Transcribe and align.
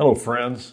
Hello, 0.00 0.14
friends. 0.14 0.72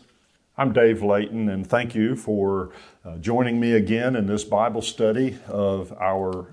I'm 0.57 0.71
Dave 0.71 1.03
Layton, 1.03 1.49
and 1.49 1.67
thank 1.67 1.93
you 1.93 2.15
for 2.15 2.71
uh, 3.03 3.17
joining 3.17 3.59
me 3.59 3.73
again 3.73 4.15
in 4.15 4.25
this 4.25 4.45
Bible 4.45 4.81
study 4.81 5.37
of 5.49 5.91
our 5.99 6.47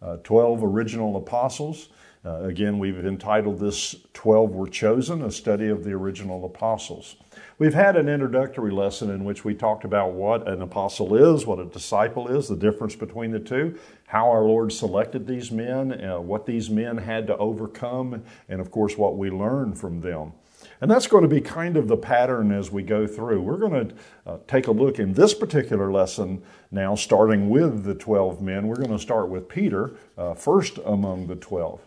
uh, 0.00 0.18
12 0.18 0.62
original 0.62 1.16
apostles. 1.16 1.88
Uh, 2.24 2.44
again, 2.44 2.78
we've 2.78 3.04
entitled 3.04 3.58
this 3.58 3.96
12 4.12 4.52
Were 4.52 4.68
Chosen, 4.68 5.22
a 5.22 5.30
study 5.32 5.66
of 5.66 5.82
the 5.82 5.90
original 5.90 6.44
apostles. 6.44 7.16
We've 7.58 7.74
had 7.74 7.96
an 7.96 8.08
introductory 8.08 8.70
lesson 8.70 9.10
in 9.10 9.24
which 9.24 9.44
we 9.44 9.52
talked 9.52 9.84
about 9.84 10.12
what 10.12 10.46
an 10.46 10.62
apostle 10.62 11.16
is, 11.16 11.46
what 11.46 11.58
a 11.58 11.64
disciple 11.64 12.28
is, 12.28 12.46
the 12.46 12.54
difference 12.54 12.94
between 12.94 13.32
the 13.32 13.40
two, 13.40 13.76
how 14.06 14.30
our 14.30 14.44
Lord 14.44 14.72
selected 14.72 15.26
these 15.26 15.50
men, 15.50 16.04
uh, 16.04 16.20
what 16.20 16.46
these 16.46 16.70
men 16.70 16.96
had 16.96 17.26
to 17.26 17.36
overcome, 17.38 18.22
and 18.48 18.60
of 18.60 18.70
course, 18.70 18.96
what 18.96 19.18
we 19.18 19.30
learn 19.30 19.74
from 19.74 20.00
them. 20.00 20.34
And 20.80 20.90
that's 20.90 21.06
going 21.06 21.22
to 21.22 21.28
be 21.28 21.42
kind 21.42 21.76
of 21.76 21.88
the 21.88 21.96
pattern 21.96 22.52
as 22.52 22.70
we 22.70 22.82
go 22.82 23.06
through. 23.06 23.42
We're 23.42 23.58
going 23.58 23.88
to 23.88 23.94
uh, 24.26 24.38
take 24.46 24.66
a 24.66 24.72
look 24.72 24.98
in 24.98 25.12
this 25.12 25.34
particular 25.34 25.92
lesson 25.92 26.42
now, 26.70 26.94
starting 26.94 27.50
with 27.50 27.84
the 27.84 27.94
12 27.94 28.40
men. 28.40 28.66
We're 28.66 28.76
going 28.76 28.90
to 28.90 28.98
start 28.98 29.28
with 29.28 29.48
Peter, 29.48 29.92
uh, 30.16 30.34
first 30.34 30.78
among 30.86 31.26
the 31.26 31.36
12. 31.36 31.80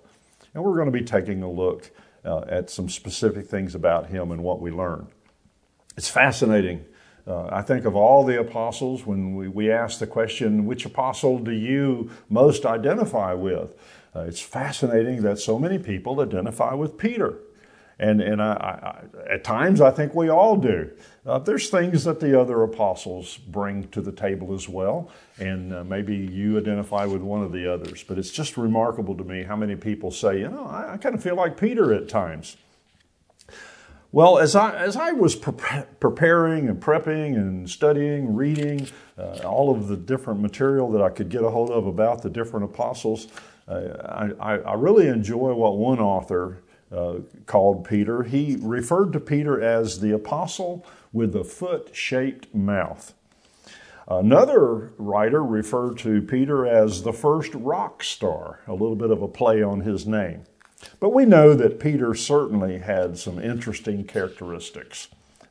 And 0.54 0.64
we're 0.64 0.76
going 0.76 0.92
to 0.92 0.92
be 0.92 1.04
taking 1.04 1.42
a 1.42 1.50
look 1.50 1.90
uh, 2.24 2.42
at 2.48 2.70
some 2.70 2.88
specific 2.88 3.48
things 3.48 3.74
about 3.74 4.08
him 4.08 4.32
and 4.32 4.44
what 4.44 4.62
we 4.62 4.70
learn. 4.70 5.08
It's 5.98 6.10
fascinating. 6.10 6.86
Uh, 7.26 7.48
I 7.52 7.62
think 7.64 7.86
of 7.86 7.96
all 7.96 8.24
the 8.24 8.40
apostles, 8.40 9.06
when 9.06 9.36
we, 9.36 9.48
we 9.48 9.72
ask 9.72 10.00
the 10.00 10.08
question, 10.08 10.66
which 10.66 10.86
apostle 10.86 11.40
do 11.40 11.52
you 11.52 12.12
most 12.30 12.66
identify 12.66 13.34
with? 13.34 13.74
Uh, 14.16 14.22
it's 14.22 14.42
fascinating 14.42 15.24
that 15.24 15.40
so 15.40 15.58
many 15.58 15.80
people 15.80 16.20
identify 16.20 16.76
with 16.76 16.98
Peter. 16.98 17.40
And, 18.00 18.22
and 18.22 18.42
I, 18.42 18.54
I, 18.54 19.34
at 19.34 19.44
times, 19.44 19.80
I 19.80 19.92
think 19.92 20.16
we 20.16 20.30
all 20.30 20.58
do. 20.58 20.90
Uh, 21.26 21.40
there's 21.40 21.70
things 21.70 22.04
that 22.04 22.20
the 22.20 22.40
other 22.40 22.64
apostles 22.64 23.38
bring 23.38 23.88
to 23.90 24.02
the 24.02 24.12
table 24.12 24.54
as 24.54 24.68
well, 24.68 25.10
and 25.40 25.74
uh, 25.74 25.84
maybe 25.84 26.16
you 26.16 26.58
identify 26.58 27.06
with 27.06 27.22
one 27.22 27.44
of 27.44 27.52
the 27.52 27.72
others. 27.72 28.04
But 28.04 28.18
it's 28.18 28.32
just 28.32 28.58
remarkable 28.58 29.16
to 29.16 29.24
me 29.24 29.44
how 29.44 29.56
many 29.56 29.76
people 29.76 30.12
say, 30.12 30.40
you 30.40 30.50
know, 30.50 30.66
I, 30.66 30.94
I 30.94 30.98
kind 30.98 31.16
of 31.16 31.24
feel 31.24 31.36
like 31.36 31.56
Peter 31.56 31.94
at 31.94 32.10
times. 32.10 32.58
Well, 34.12 34.38
as 34.38 34.56
I, 34.56 34.76
as 34.76 34.96
I 34.96 35.12
was 35.12 35.36
pre- 35.36 35.84
preparing 36.00 36.70
and 36.70 36.80
prepping 36.80 37.36
and 37.36 37.68
studying, 37.68 38.36
reading 38.36 38.88
uh, 39.18 39.40
all 39.44 39.74
of 39.76 39.88
the 39.88 39.98
different 39.98 40.40
material 40.40 40.92
that 40.92 41.02
I 41.02 41.10
could 41.10 41.30
get 41.30 41.44
a 41.44 41.50
hold 41.50 41.72
of 41.72 41.88
about 41.88 42.22
the 42.22 42.30
different 42.30 42.66
apostles, 42.66 43.28
uh, 43.68 44.30
I, 44.40 44.58
I 44.58 44.74
really 44.74 45.08
enjoy 45.08 45.54
what 45.54 45.78
one 45.78 46.00
author 46.00 46.60
uh, 46.94 47.20
called 47.46 47.86
Peter, 47.88 48.24
he 48.24 48.58
referred 48.62 49.14
to 49.14 49.20
Peter 49.20 49.62
as 49.62 50.00
the 50.00 50.12
apostle 50.12 50.86
with 51.12 51.34
the 51.34 51.44
foot 51.44 51.90
shaped 51.96 52.54
mouth. 52.54 53.14
Another 54.08 54.92
writer 54.98 55.44
referred 55.44 55.98
to 56.00 56.22
Peter 56.22 56.68
as 56.68 57.04
the 57.04 57.14
first 57.14 57.54
rock 57.56 58.04
star, 58.04 58.60
a 58.68 58.74
little 58.74 58.96
bit 58.96 59.12
of 59.12 59.22
a 59.22 59.28
play 59.28 59.64
on 59.64 59.82
his 59.82 60.06
name. 60.06 60.44
But 61.00 61.12
we 61.12 61.26
know 61.26 61.54
that 61.54 61.80
Peter 61.80 62.14
certainly 62.14 62.80
had 62.80 63.18
some 63.18 63.40
interesting 63.40 64.04
characteristics. 64.04 65.08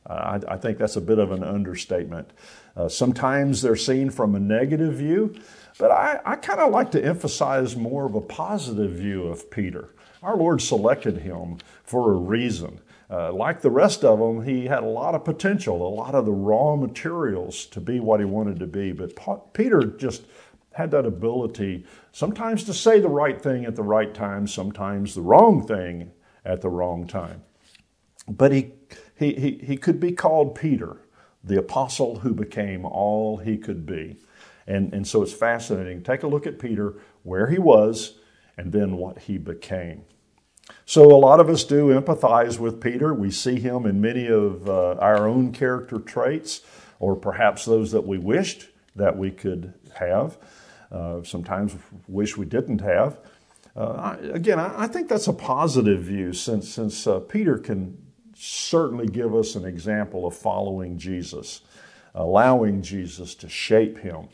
Uh, 0.07 0.39
I, 0.47 0.53
I, 0.53 0.57
think 0.57 0.77
that's 0.77 0.97
a 0.97 1.01
bit 1.01 1.17
of 1.17 1.31
an 1.31 1.43
understatement. 1.43 2.31
Uh, 2.75 2.89
sometimes 2.89 3.61
they're 3.61 3.75
seen 3.75 4.09
from 4.09 4.35
a 4.35 4.39
negative 4.39 4.95
view, 4.95 5.33
but 5.79 5.91
I, 5.91 6.19
I 6.25 6.35
kind 6.35 6.59
of 6.59 6.71
like 6.71 6.91
to 6.91 7.03
emphasize 7.03 7.75
more 7.75 8.05
of 8.05 8.13
a 8.13 8.21
positive 8.21 8.91
view 8.91 9.23
of 9.23 9.49
Peter. 9.49 9.89
Our 10.23 10.37
Lord 10.37 10.61
selected 10.61 11.17
him 11.17 11.57
for 11.83 12.13
a 12.13 12.15
reason. 12.15 12.79
Uh, 13.09 13.33
like 13.33 13.61
the 13.61 13.69
rest 13.69 14.03
of 14.05 14.19
them, 14.19 14.45
he 14.45 14.65
had 14.65 14.81
a 14.81 14.87
lot 14.87 15.15
of 15.15 15.25
potential, 15.25 15.85
a 15.85 15.93
lot 15.93 16.15
of 16.15 16.25
the 16.25 16.31
raw 16.31 16.75
materials 16.77 17.65
to 17.67 17.81
be 17.81 17.99
what 17.99 18.21
he 18.21 18.25
wanted 18.25 18.57
to 18.59 18.67
be. 18.67 18.93
But 18.93 19.53
Peter 19.53 19.83
just 19.83 20.23
had 20.71 20.91
that 20.91 21.05
ability 21.05 21.85
sometimes 22.11 22.63
to 22.63 22.73
say 22.73 22.99
the 22.99 23.09
right 23.09 23.39
thing 23.39 23.65
at 23.65 23.75
the 23.75 23.83
right 23.83 24.13
time, 24.13 24.47
sometimes 24.47 25.13
the 25.13 25.21
wrong 25.21 25.67
thing 25.67 26.11
at 26.45 26.61
the 26.61 26.69
wrong 26.69 27.05
time. 27.05 27.43
But 28.27 28.53
he, 28.53 28.71
he, 29.15 29.33
he, 29.33 29.51
he 29.63 29.77
could 29.77 29.99
be 29.99 30.13
called 30.13 30.55
Peter, 30.55 30.97
the 31.43 31.59
apostle 31.59 32.19
who 32.19 32.33
became 32.33 32.85
all 32.85 33.37
he 33.37 33.57
could 33.57 33.85
be. 33.85 34.15
And, 34.65 34.93
and 34.93 35.05
so 35.05 35.21
it's 35.21 35.33
fascinating. 35.33 36.01
Take 36.01 36.23
a 36.23 36.27
look 36.27 36.47
at 36.47 36.57
Peter, 36.57 36.95
where 37.23 37.47
he 37.47 37.59
was, 37.59 38.19
and 38.57 38.71
then 38.71 38.95
what 38.95 39.19
he 39.19 39.37
became. 39.37 40.05
So, 40.85 41.11
a 41.11 41.15
lot 41.15 41.39
of 41.39 41.49
us 41.49 41.63
do 41.63 41.87
empathize 41.87 42.59
with 42.59 42.81
Peter. 42.81 43.13
We 43.13 43.31
see 43.31 43.59
him 43.59 43.85
in 43.85 44.01
many 44.01 44.27
of 44.27 44.67
uh, 44.67 44.95
our 44.95 45.27
own 45.27 45.53
character 45.53 45.99
traits, 45.99 46.61
or 46.99 47.15
perhaps 47.15 47.65
those 47.65 47.91
that 47.91 48.05
we 48.05 48.17
wished 48.17 48.67
that 48.95 49.17
we 49.17 49.31
could 49.31 49.73
have. 49.95 50.37
Uh, 50.91 51.23
sometimes 51.23 51.75
wish 52.07 52.37
we 52.37 52.45
didn't 52.45 52.79
have. 52.79 53.17
Uh, 53.75 53.93
I, 53.93 54.13
again, 54.33 54.59
I, 54.59 54.83
I, 54.83 54.87
think 54.87 55.09
that's 55.09 55.27
a 55.27 55.33
positive 55.33 56.03
view 56.03 56.33
since, 56.33 56.69
since 56.69 57.07
uh, 57.07 57.19
Peter 57.19 57.57
can 57.57 57.97
certainly 58.35 59.07
give 59.07 59.33
us 59.33 59.55
an 59.55 59.65
example 59.65 60.27
of 60.27 60.35
following 60.35 60.99
Jesus, 60.99 61.61
allowing 62.13 62.83
Jesus 62.83 63.33
to 63.35 63.49
shape 63.49 63.97
him, 63.97 64.27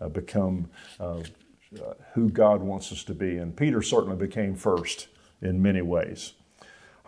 uh, 0.00 0.08
become 0.08 0.68
uh, 1.00 1.22
who 2.14 2.28
God 2.28 2.60
wants 2.60 2.92
us 2.92 3.02
to 3.04 3.14
be. 3.14 3.38
And 3.38 3.56
Peter 3.56 3.82
certainly 3.82 4.16
became 4.16 4.54
first 4.54 5.08
in 5.46 5.62
many 5.62 5.82
ways. 5.82 6.32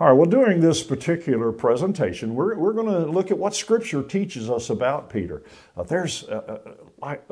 All 0.01 0.07
right, 0.07 0.13
well, 0.13 0.31
during 0.31 0.61
this 0.61 0.83
particular 0.83 1.51
presentation, 1.51 2.37
we're, 2.37 2.57
we're 2.57 2.73
going 2.73 2.87
to 2.87 3.11
look 3.11 3.33
at 3.33 3.39
what 3.39 3.57
Scripture 3.57 4.03
teaches 4.03 4.49
us 4.49 4.71
about 4.71 5.11
Peter. 5.11 5.43
Uh, 5.77 5.83
there's, 5.83 6.23
uh, 6.29 6.61
uh, 6.65 6.71
like, 7.03 7.29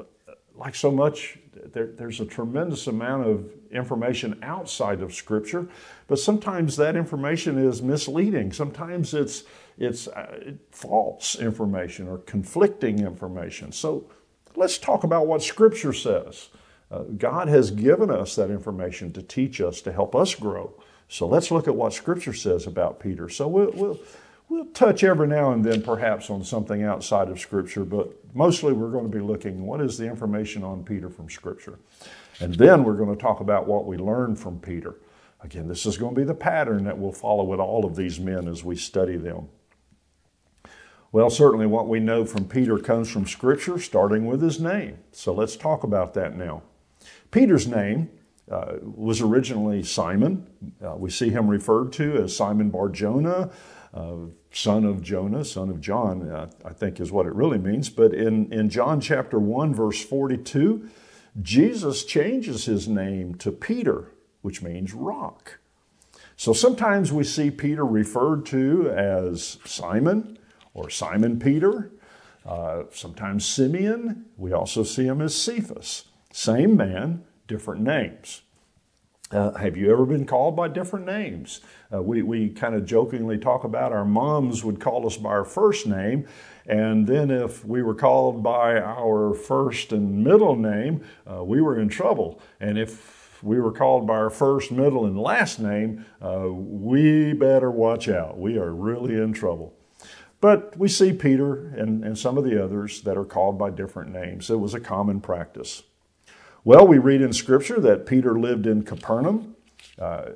like 0.56 0.74
so 0.74 0.90
much, 0.90 1.38
there, 1.54 1.86
there's 1.86 2.20
a 2.20 2.26
tremendous 2.26 2.88
amount 2.88 3.24
of 3.24 3.50
information 3.70 4.38
outside 4.42 5.00
of 5.00 5.14
Scripture, 5.14 5.68
but 6.08 6.18
sometimes 6.18 6.76
that 6.76 6.96
information 6.96 7.56
is 7.56 7.82
misleading. 7.82 8.52
Sometimes 8.52 9.14
it's, 9.14 9.44
it's 9.78 10.08
uh, 10.08 10.54
false 10.72 11.36
information 11.36 12.08
or 12.08 12.18
conflicting 12.18 12.98
information. 12.98 13.70
So 13.70 14.10
let's 14.56 14.76
talk 14.76 15.04
about 15.04 15.28
what 15.28 15.40
Scripture 15.40 15.92
says. 15.92 16.48
Uh, 16.90 17.02
God 17.16 17.48
has 17.48 17.70
given 17.70 18.10
us 18.10 18.36
that 18.36 18.50
information 18.50 19.12
to 19.12 19.22
teach 19.22 19.60
us, 19.60 19.80
to 19.82 19.92
help 19.92 20.14
us 20.14 20.34
grow. 20.34 20.72
So 21.08 21.26
let's 21.26 21.50
look 21.50 21.68
at 21.68 21.74
what 21.74 21.92
Scripture 21.92 22.32
says 22.32 22.66
about 22.66 23.00
Peter. 23.00 23.28
So 23.28 23.48
we'll, 23.48 23.72
we'll, 23.72 24.00
we'll 24.48 24.66
touch 24.66 25.02
every 25.04 25.26
now 25.26 25.52
and 25.52 25.64
then 25.64 25.82
perhaps 25.82 26.30
on 26.30 26.44
something 26.44 26.82
outside 26.82 27.28
of 27.28 27.40
Scripture, 27.40 27.84
but 27.84 28.12
mostly 28.34 28.72
we're 28.72 28.90
going 28.90 29.10
to 29.10 29.16
be 29.16 29.22
looking 29.22 29.66
what 29.66 29.80
is 29.80 29.98
the 29.98 30.06
information 30.06 30.62
on 30.62 30.84
Peter 30.84 31.08
from 31.08 31.28
Scripture. 31.28 31.78
And 32.40 32.54
then 32.54 32.84
we're 32.84 32.94
going 32.94 33.14
to 33.14 33.20
talk 33.20 33.40
about 33.40 33.66
what 33.66 33.86
we 33.86 33.96
learned 33.96 34.38
from 34.38 34.60
Peter. 34.60 34.96
Again, 35.42 35.68
this 35.68 35.86
is 35.86 35.96
going 35.96 36.14
to 36.14 36.20
be 36.20 36.26
the 36.26 36.34
pattern 36.34 36.84
that 36.84 36.98
we'll 36.98 37.12
follow 37.12 37.44
with 37.44 37.60
all 37.60 37.84
of 37.84 37.96
these 37.96 38.18
men 38.18 38.48
as 38.48 38.64
we 38.64 38.76
study 38.76 39.16
them. 39.16 39.48
Well, 41.12 41.30
certainly 41.30 41.66
what 41.66 41.88
we 41.88 42.00
know 42.00 42.24
from 42.24 42.46
Peter 42.46 42.78
comes 42.78 43.10
from 43.10 43.26
Scripture, 43.26 43.78
starting 43.78 44.26
with 44.26 44.42
his 44.42 44.60
name. 44.60 44.98
So 45.12 45.32
let's 45.32 45.56
talk 45.56 45.82
about 45.82 46.14
that 46.14 46.36
now. 46.36 46.62
Peter's 47.30 47.66
name 47.66 48.10
uh, 48.50 48.74
was 48.82 49.20
originally 49.20 49.82
Simon. 49.82 50.46
Uh, 50.84 50.94
we 50.96 51.10
see 51.10 51.30
him 51.30 51.48
referred 51.48 51.92
to 51.94 52.16
as 52.22 52.36
Simon 52.36 52.70
Bar 52.70 52.90
Jonah, 52.90 53.50
uh, 53.92 54.14
son 54.52 54.84
of 54.84 55.02
Jonah, 55.02 55.44
son 55.44 55.68
of 55.68 55.80
John, 55.80 56.30
uh, 56.30 56.48
I 56.64 56.72
think 56.72 57.00
is 57.00 57.10
what 57.10 57.26
it 57.26 57.34
really 57.34 57.58
means. 57.58 57.90
But 57.90 58.14
in, 58.14 58.52
in 58.52 58.70
John 58.70 59.00
chapter 59.00 59.38
1, 59.38 59.74
verse 59.74 60.04
42, 60.04 60.88
Jesus 61.42 62.04
changes 62.04 62.66
his 62.66 62.88
name 62.88 63.34
to 63.36 63.50
Peter, 63.50 64.12
which 64.42 64.62
means 64.62 64.94
rock. 64.94 65.58
So 66.36 66.52
sometimes 66.52 67.12
we 67.12 67.24
see 67.24 67.50
Peter 67.50 67.84
referred 67.84 68.46
to 68.46 68.90
as 68.90 69.58
Simon 69.64 70.38
or 70.74 70.90
Simon 70.90 71.38
Peter, 71.38 71.90
uh, 72.44 72.84
sometimes 72.92 73.44
Simeon. 73.44 74.26
We 74.36 74.52
also 74.52 74.82
see 74.82 75.06
him 75.06 75.20
as 75.20 75.34
Cephas. 75.34 76.04
Same 76.36 76.76
man, 76.76 77.24
different 77.48 77.80
names. 77.80 78.42
Uh, 79.30 79.52
have 79.52 79.74
you 79.74 79.90
ever 79.90 80.04
been 80.04 80.26
called 80.26 80.54
by 80.54 80.68
different 80.68 81.06
names? 81.06 81.62
Uh, 81.90 82.02
we 82.02 82.20
we 82.20 82.50
kind 82.50 82.74
of 82.74 82.84
jokingly 82.84 83.38
talk 83.38 83.64
about 83.64 83.90
our 83.90 84.04
moms 84.04 84.62
would 84.62 84.78
call 84.78 85.06
us 85.06 85.16
by 85.16 85.30
our 85.30 85.46
first 85.46 85.86
name, 85.86 86.28
and 86.66 87.06
then 87.06 87.30
if 87.30 87.64
we 87.64 87.82
were 87.82 87.94
called 87.94 88.42
by 88.42 88.78
our 88.78 89.32
first 89.32 89.92
and 89.92 90.22
middle 90.22 90.56
name, 90.56 91.02
uh, 91.26 91.42
we 91.42 91.62
were 91.62 91.80
in 91.80 91.88
trouble. 91.88 92.38
And 92.60 92.78
if 92.78 93.42
we 93.42 93.58
were 93.58 93.72
called 93.72 94.06
by 94.06 94.16
our 94.16 94.28
first, 94.28 94.70
middle, 94.70 95.06
and 95.06 95.18
last 95.18 95.58
name, 95.58 96.04
uh, 96.20 96.50
we 96.50 97.32
better 97.32 97.70
watch 97.70 98.10
out. 98.10 98.38
We 98.38 98.58
are 98.58 98.74
really 98.74 99.14
in 99.14 99.32
trouble. 99.32 99.72
But 100.42 100.76
we 100.76 100.88
see 100.88 101.14
Peter 101.14 101.68
and, 101.68 102.04
and 102.04 102.18
some 102.18 102.36
of 102.36 102.44
the 102.44 102.62
others 102.62 103.00
that 103.04 103.16
are 103.16 103.24
called 103.24 103.58
by 103.58 103.70
different 103.70 104.12
names. 104.12 104.50
It 104.50 104.60
was 104.60 104.74
a 104.74 104.80
common 104.80 105.22
practice. 105.22 105.82
Well, 106.66 106.84
we 106.84 106.98
read 106.98 107.20
in 107.20 107.32
Scripture 107.32 107.78
that 107.78 108.06
Peter 108.06 108.36
lived 108.36 108.66
in 108.66 108.82
Capernaum. 108.82 109.54
Uh, 109.96 110.30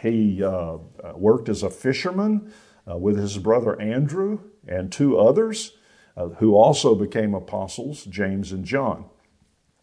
he 0.00 0.40
uh, 0.40 0.76
worked 1.16 1.48
as 1.48 1.64
a 1.64 1.68
fisherman 1.68 2.52
uh, 2.88 2.96
with 2.96 3.18
his 3.18 3.36
brother 3.36 3.76
Andrew 3.80 4.38
and 4.68 4.92
two 4.92 5.18
others 5.18 5.72
uh, 6.16 6.28
who 6.38 6.54
also 6.54 6.94
became 6.94 7.34
apostles, 7.34 8.04
James 8.04 8.52
and 8.52 8.64
John. 8.64 9.06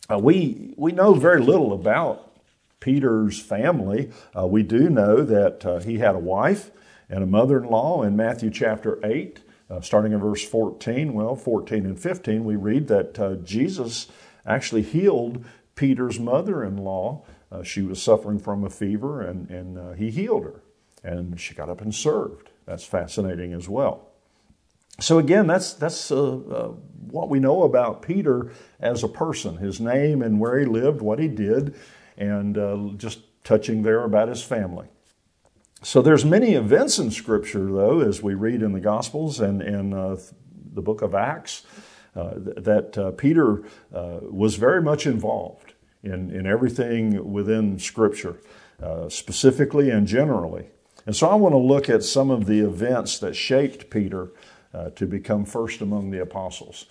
Uh, 0.09 0.17
we, 0.17 0.73
we 0.77 0.93
know 0.93 1.13
very 1.13 1.41
little 1.41 1.73
about 1.73 2.37
Peter's 2.79 3.37
family. 3.37 4.11
Uh, 4.33 4.47
we 4.47 4.63
do 4.63 4.89
know 4.89 5.23
that 5.25 5.65
uh, 5.65 5.79
he 5.79 5.97
had 5.97 6.15
a 6.15 6.19
wife 6.19 6.71
and 7.09 7.21
a 7.21 7.27
mother 7.27 7.61
in 7.61 7.69
law 7.69 8.01
in 8.01 8.15
Matthew 8.15 8.49
chapter 8.49 8.97
8. 9.05 9.41
Uh, 9.69 9.81
starting 9.81 10.13
in 10.13 10.19
verse 10.19 10.47
14, 10.47 11.13
well, 11.13 11.35
14 11.35 11.85
and 11.85 11.99
15, 11.99 12.45
we 12.45 12.55
read 12.55 12.87
that 12.87 13.19
uh, 13.19 13.35
Jesus 13.35 14.07
actually 14.45 14.81
healed 14.81 15.45
Peter's 15.75 16.19
mother 16.19 16.63
in 16.63 16.77
law. 16.77 17.25
Uh, 17.51 17.63
she 17.63 17.81
was 17.81 18.01
suffering 18.01 18.39
from 18.39 18.63
a 18.63 18.69
fever, 18.69 19.21
and, 19.21 19.49
and 19.49 19.77
uh, 19.77 19.93
he 19.93 20.09
healed 20.11 20.43
her. 20.43 20.61
And 21.03 21.39
she 21.39 21.53
got 21.53 21.69
up 21.69 21.81
and 21.81 21.93
served. 21.93 22.49
That's 22.65 22.83
fascinating 22.83 23.53
as 23.53 23.67
well. 23.67 24.09
So, 24.99 25.17
again, 25.19 25.47
that's, 25.47 25.73
that's 25.73 26.11
uh, 26.11 26.35
uh, 26.35 26.67
what 27.09 27.29
we 27.29 27.39
know 27.39 27.63
about 27.63 28.01
Peter 28.01 28.51
as 28.79 29.03
a 29.03 29.07
person 29.07 29.57
his 29.57 29.79
name 29.79 30.21
and 30.21 30.39
where 30.39 30.59
he 30.59 30.65
lived, 30.65 31.01
what 31.01 31.19
he 31.19 31.27
did, 31.27 31.75
and 32.17 32.99
just 32.99 33.19
touching 33.43 33.81
there 33.83 34.03
about 34.03 34.29
his 34.29 34.41
family. 34.43 34.87
So 35.83 36.01
there's 36.01 36.23
many 36.23 36.53
events 36.53 36.97
in 36.97 37.11
Scripture, 37.11 37.65
though, 37.65 37.99
as 37.99 38.23
we 38.23 38.35
read 38.35 38.61
in 38.61 38.71
the 38.71 38.79
Gospels 38.79 39.41
and 39.41 39.61
in 39.61 39.93
uh, 39.93 40.15
the 40.73 40.81
book 40.81 41.01
of 41.01 41.13
Acts, 41.13 41.65
uh, 41.65 41.81
that 42.15 42.97
uh, 42.97 43.11
Peter 43.11 43.63
uh, 43.93 44.19
was 44.21 44.55
very 44.55 44.81
much 44.81 45.05
involved 45.05 45.73
in, 46.03 46.31
in 46.31 46.45
everything 46.45 47.31
within 47.31 47.79
Scripture, 47.79 48.37
uh, 48.81 49.09
specifically 49.09 49.89
and 49.89 50.07
generally. 50.07 50.67
And 51.05 51.15
so 51.15 51.27
I 51.27 51.35
want 51.35 51.53
to 51.53 51.57
look 51.57 51.89
at 51.89 52.03
some 52.03 52.29
of 52.29 52.45
the 52.45 52.59
events 52.59 53.19
that 53.19 53.35
shaped 53.35 53.89
Peter 53.89 54.31
uh, 54.73 54.89
to 54.91 55.05
become 55.05 55.45
first 55.45 55.81
among 55.81 56.11
the 56.11 56.21
apostles. 56.21 56.85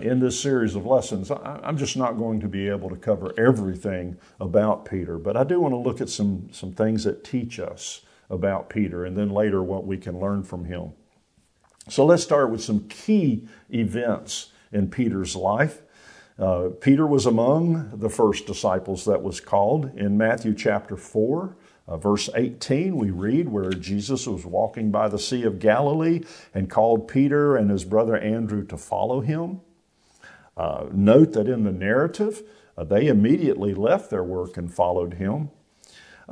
in 0.00 0.20
this 0.20 0.40
series 0.40 0.74
of 0.74 0.86
lessons, 0.86 1.30
I, 1.30 1.60
I'm 1.62 1.76
just 1.76 1.96
not 1.96 2.12
going 2.12 2.40
to 2.40 2.48
be 2.48 2.68
able 2.68 2.88
to 2.88 2.96
cover 2.96 3.34
everything 3.38 4.16
about 4.40 4.84
Peter, 4.84 5.18
but 5.18 5.36
I 5.36 5.44
do 5.44 5.60
want 5.60 5.72
to 5.72 5.78
look 5.78 6.00
at 6.00 6.08
some, 6.08 6.48
some 6.52 6.72
things 6.72 7.04
that 7.04 7.24
teach 7.24 7.58
us 7.58 8.02
about 8.30 8.70
Peter, 8.70 9.04
and 9.04 9.16
then 9.16 9.28
later 9.28 9.62
what 9.62 9.86
we 9.86 9.98
can 9.98 10.18
learn 10.18 10.42
from 10.42 10.64
him. 10.64 10.92
So 11.88 12.06
let's 12.06 12.22
start 12.22 12.50
with 12.50 12.62
some 12.62 12.88
key 12.88 13.46
events 13.70 14.52
in 14.72 14.88
Peter's 14.88 15.36
life. 15.36 15.82
Uh, 16.38 16.70
Peter 16.80 17.06
was 17.06 17.26
among 17.26 17.90
the 17.98 18.08
first 18.08 18.46
disciples 18.46 19.04
that 19.04 19.22
was 19.22 19.40
called. 19.40 19.96
In 19.96 20.16
Matthew 20.16 20.54
chapter 20.54 20.96
4, 20.96 21.56
uh, 21.86 21.96
verse 21.98 22.30
18, 22.34 22.96
we 22.96 23.10
read 23.10 23.48
where 23.48 23.70
Jesus 23.70 24.26
was 24.26 24.46
walking 24.46 24.90
by 24.90 25.08
the 25.08 25.18
Sea 25.18 25.44
of 25.44 25.58
Galilee 25.58 26.22
and 26.54 26.70
called 26.70 27.06
Peter 27.06 27.56
and 27.56 27.70
his 27.70 27.84
brother 27.84 28.16
Andrew 28.16 28.64
to 28.66 28.78
follow 28.78 29.20
him. 29.20 29.60
Uh, 30.56 30.86
note 30.92 31.32
that 31.32 31.48
in 31.48 31.64
the 31.64 31.72
narrative, 31.72 32.42
uh, 32.76 32.84
they 32.84 33.08
immediately 33.08 33.74
left 33.74 34.10
their 34.10 34.24
work 34.24 34.56
and 34.56 34.72
followed 34.72 35.14
him. 35.14 35.50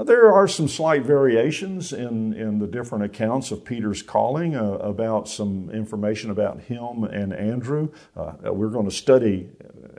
Uh, 0.01 0.05
there 0.05 0.33
are 0.33 0.49
some 0.49 0.67
slight 0.67 1.03
variations 1.03 1.93
in, 1.93 2.33
in 2.33 2.59
the 2.59 2.67
different 2.67 3.05
accounts 3.05 3.51
of 3.51 3.63
Peter's 3.63 4.01
calling 4.01 4.57
uh, 4.57 4.63
about 4.77 5.29
some 5.29 5.69
information 5.71 6.31
about 6.31 6.59
him 6.59 7.05
and 7.05 7.35
Andrew. 7.35 7.91
Uh, 8.17 8.33
we're 8.45 8.71
going 8.71 8.87
to 8.87 8.95
study 8.95 9.51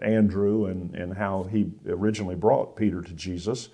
Andrew 0.01 0.65
and, 0.65 0.95
and 0.95 1.13
how 1.13 1.43
he 1.43 1.69
originally 1.87 2.33
brought 2.33 2.75
Peter 2.75 3.03
to 3.03 3.13
Jesus. 3.13 3.69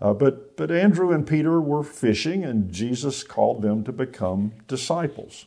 Uh, 0.00 0.12
but, 0.12 0.56
but 0.56 0.72
Andrew 0.72 1.12
and 1.12 1.24
Peter 1.24 1.60
were 1.60 1.84
fishing, 1.84 2.44
and 2.44 2.72
Jesus 2.72 3.22
called 3.22 3.62
them 3.62 3.84
to 3.84 3.92
become 3.92 4.52
disciples. 4.66 5.46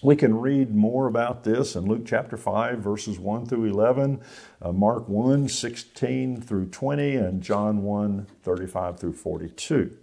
We 0.00 0.14
can 0.14 0.38
read 0.38 0.72
more 0.72 1.08
about 1.08 1.42
this 1.42 1.74
in 1.74 1.86
Luke 1.86 2.06
chapter 2.06 2.36
5, 2.36 2.78
verses 2.78 3.18
1 3.18 3.46
through 3.46 3.64
11, 3.64 4.20
uh, 4.62 4.70
Mark 4.70 5.08
1, 5.08 5.48
16 5.48 6.40
through 6.40 6.66
20, 6.66 7.16
and 7.16 7.42
John 7.42 7.82
1, 7.82 8.28
35 8.44 9.00
through 9.00 9.14
42. 9.14 9.96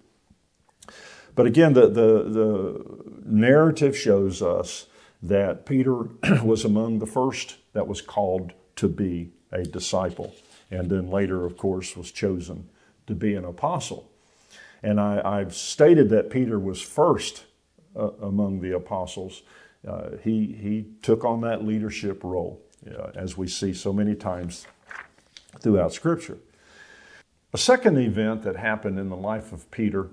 But 1.33 1.45
again, 1.45 1.73
the, 1.73 1.87
the, 1.87 2.23
the 2.23 2.85
narrative 3.25 3.97
shows 3.97 4.41
us 4.41 4.87
that 5.23 5.65
Peter 5.65 6.09
was 6.43 6.65
among 6.65 6.99
the 6.99 7.05
first 7.05 7.55
that 7.71 7.87
was 7.87 8.01
called 8.01 8.51
to 8.75 8.89
be 8.89 9.31
a 9.53 9.63
disciple, 9.63 10.35
and 10.71 10.89
then 10.89 11.09
later, 11.09 11.45
of 11.45 11.55
course, 11.55 11.95
was 11.95 12.11
chosen 12.11 12.67
to 13.07 13.15
be 13.15 13.33
an 13.35 13.45
apostle. 13.45 14.11
And 14.83 14.99
I, 14.99 15.39
have 15.39 15.55
stated 15.55 16.09
that 16.09 16.29
Peter 16.29 16.59
was 16.59 16.81
first 16.81 17.45
uh, 17.95 18.09
among 18.21 18.59
the 18.59 18.75
apostles 18.75 19.41
uh, 19.87 20.17
he, 20.23 20.45
he 20.47 20.85
took 21.01 21.23
on 21.23 21.41
that 21.41 21.63
leadership 21.63 22.23
role, 22.23 22.61
uh, 22.87 23.11
as 23.15 23.37
we 23.37 23.47
see 23.47 23.73
so 23.73 23.93
many 23.93 24.15
times 24.15 24.65
throughout 25.59 25.93
Scripture. 25.93 26.37
A 27.53 27.57
second 27.57 27.97
event 27.97 28.43
that 28.43 28.55
happened 28.55 28.99
in 28.99 29.09
the 29.09 29.15
life 29.15 29.53
of 29.53 29.69
Peter 29.71 30.09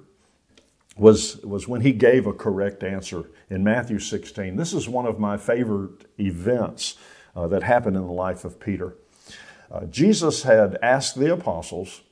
was, 0.96 1.38
was 1.38 1.66
when 1.66 1.80
he 1.80 1.92
gave 1.92 2.26
a 2.26 2.32
correct 2.32 2.82
answer 2.84 3.30
in 3.50 3.64
Matthew 3.64 3.98
16. 3.98 4.56
This 4.56 4.72
is 4.72 4.88
one 4.88 5.06
of 5.06 5.18
my 5.18 5.36
favorite 5.36 6.04
events 6.20 6.96
uh, 7.34 7.48
that 7.48 7.62
happened 7.62 7.96
in 7.96 8.06
the 8.06 8.12
life 8.12 8.44
of 8.44 8.60
Peter. 8.60 8.96
Uh, 9.70 9.86
Jesus 9.86 10.42
had 10.42 10.78
asked 10.82 11.18
the 11.18 11.32
apostles 11.32 12.02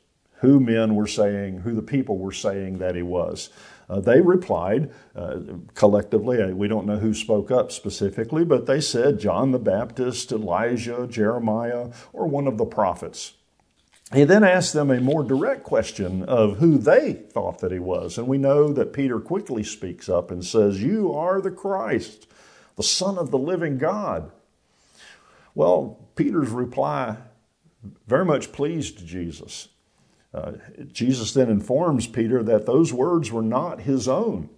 who 0.40 0.58
men 0.58 0.94
were 0.94 1.06
saying, 1.06 1.58
who 1.58 1.74
the 1.74 1.82
people 1.82 2.16
were 2.16 2.32
saying 2.32 2.78
that 2.78 2.94
he 2.94 3.02
was. 3.02 3.50
Uh, 3.90 3.98
they 3.98 4.20
replied 4.20 4.88
uh, 5.16 5.40
collectively. 5.74 6.40
Uh, 6.40 6.50
we 6.50 6.68
don't 6.68 6.86
know 6.86 6.98
who 6.98 7.12
spoke 7.12 7.50
up 7.50 7.72
specifically, 7.72 8.44
but 8.44 8.66
they 8.66 8.80
said 8.80 9.18
John 9.18 9.50
the 9.50 9.58
Baptist, 9.58 10.30
Elijah, 10.30 11.08
Jeremiah, 11.10 11.88
or 12.12 12.28
one 12.28 12.46
of 12.46 12.56
the 12.56 12.64
prophets. 12.64 13.32
He 14.14 14.22
then 14.22 14.44
asked 14.44 14.74
them 14.74 14.92
a 14.92 15.00
more 15.00 15.24
direct 15.24 15.64
question 15.64 16.22
of 16.22 16.58
who 16.58 16.78
they 16.78 17.14
thought 17.14 17.58
that 17.58 17.72
he 17.72 17.80
was. 17.80 18.16
And 18.16 18.28
we 18.28 18.38
know 18.38 18.72
that 18.72 18.92
Peter 18.92 19.18
quickly 19.18 19.64
speaks 19.64 20.08
up 20.08 20.30
and 20.30 20.44
says, 20.44 20.82
You 20.82 21.12
are 21.12 21.40
the 21.40 21.50
Christ, 21.50 22.28
the 22.76 22.82
Son 22.84 23.18
of 23.18 23.32
the 23.32 23.38
living 23.38 23.76
God. 23.76 24.30
Well, 25.54 25.98
Peter's 26.14 26.50
reply 26.50 27.16
very 28.06 28.24
much 28.24 28.52
pleased 28.52 29.04
Jesus. 29.04 29.68
Uh, 30.32 30.52
Jesus 30.92 31.32
then 31.32 31.50
informs 31.50 32.06
Peter 32.06 32.42
that 32.42 32.66
those 32.66 32.92
words 32.92 33.32
were 33.32 33.42
not 33.42 33.82
his 33.82 34.06
own, 34.06 34.48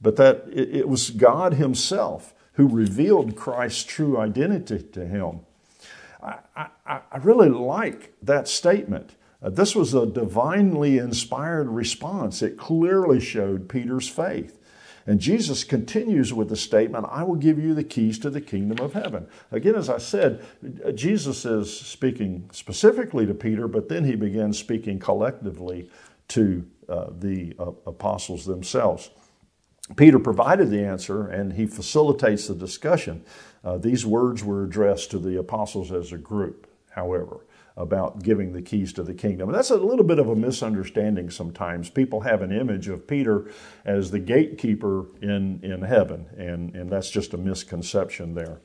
but 0.00 0.16
that 0.16 0.44
it, 0.52 0.76
it 0.76 0.88
was 0.88 1.10
God 1.10 1.54
Himself 1.54 2.34
who 2.54 2.68
revealed 2.68 3.36
Christ's 3.36 3.84
true 3.84 4.18
identity 4.18 4.82
to 4.92 5.06
him. 5.06 5.40
I, 6.22 6.38
I, 6.54 7.00
I 7.10 7.16
really 7.18 7.48
like 7.48 8.12
that 8.22 8.48
statement. 8.48 9.14
Uh, 9.42 9.48
this 9.48 9.74
was 9.74 9.94
a 9.94 10.04
divinely 10.04 10.98
inspired 10.98 11.68
response. 11.68 12.42
It 12.42 12.58
clearly 12.58 13.20
showed 13.20 13.70
Peter's 13.70 14.08
faith. 14.08 14.58
And 15.10 15.18
Jesus 15.18 15.64
continues 15.64 16.32
with 16.32 16.50
the 16.50 16.56
statement, 16.56 17.04
I 17.10 17.24
will 17.24 17.34
give 17.34 17.58
you 17.58 17.74
the 17.74 17.82
keys 17.82 18.16
to 18.20 18.30
the 18.30 18.40
kingdom 18.40 18.78
of 18.78 18.92
heaven. 18.92 19.26
Again, 19.50 19.74
as 19.74 19.90
I 19.90 19.98
said, 19.98 20.46
Jesus 20.94 21.44
is 21.44 21.76
speaking 21.80 22.48
specifically 22.52 23.26
to 23.26 23.34
Peter, 23.34 23.66
but 23.66 23.88
then 23.88 24.04
he 24.04 24.14
begins 24.14 24.56
speaking 24.56 25.00
collectively 25.00 25.90
to 26.28 26.64
uh, 26.88 27.06
the 27.10 27.56
uh, 27.58 27.72
apostles 27.86 28.46
themselves. 28.46 29.10
Peter 29.96 30.20
provided 30.20 30.70
the 30.70 30.84
answer 30.84 31.26
and 31.26 31.54
he 31.54 31.66
facilitates 31.66 32.46
the 32.46 32.54
discussion. 32.54 33.24
Uh, 33.64 33.78
these 33.78 34.06
words 34.06 34.44
were 34.44 34.62
addressed 34.62 35.10
to 35.10 35.18
the 35.18 35.40
apostles 35.40 35.90
as 35.90 36.12
a 36.12 36.18
group, 36.18 36.68
however 36.90 37.40
about 37.76 38.22
giving 38.22 38.52
the 38.52 38.62
keys 38.62 38.92
to 38.94 39.02
the 39.02 39.14
kingdom. 39.14 39.48
And 39.48 39.56
that's 39.56 39.70
a 39.70 39.76
little 39.76 40.04
bit 40.04 40.18
of 40.18 40.28
a 40.28 40.36
misunderstanding 40.36 41.30
sometimes. 41.30 41.90
People 41.90 42.20
have 42.20 42.42
an 42.42 42.52
image 42.52 42.88
of 42.88 43.06
Peter 43.06 43.50
as 43.84 44.10
the 44.10 44.18
gatekeeper 44.18 45.06
in, 45.22 45.60
in 45.62 45.82
heaven, 45.82 46.26
and, 46.36 46.74
and 46.74 46.90
that's 46.90 47.10
just 47.10 47.34
a 47.34 47.38
misconception 47.38 48.34
there. 48.34 48.60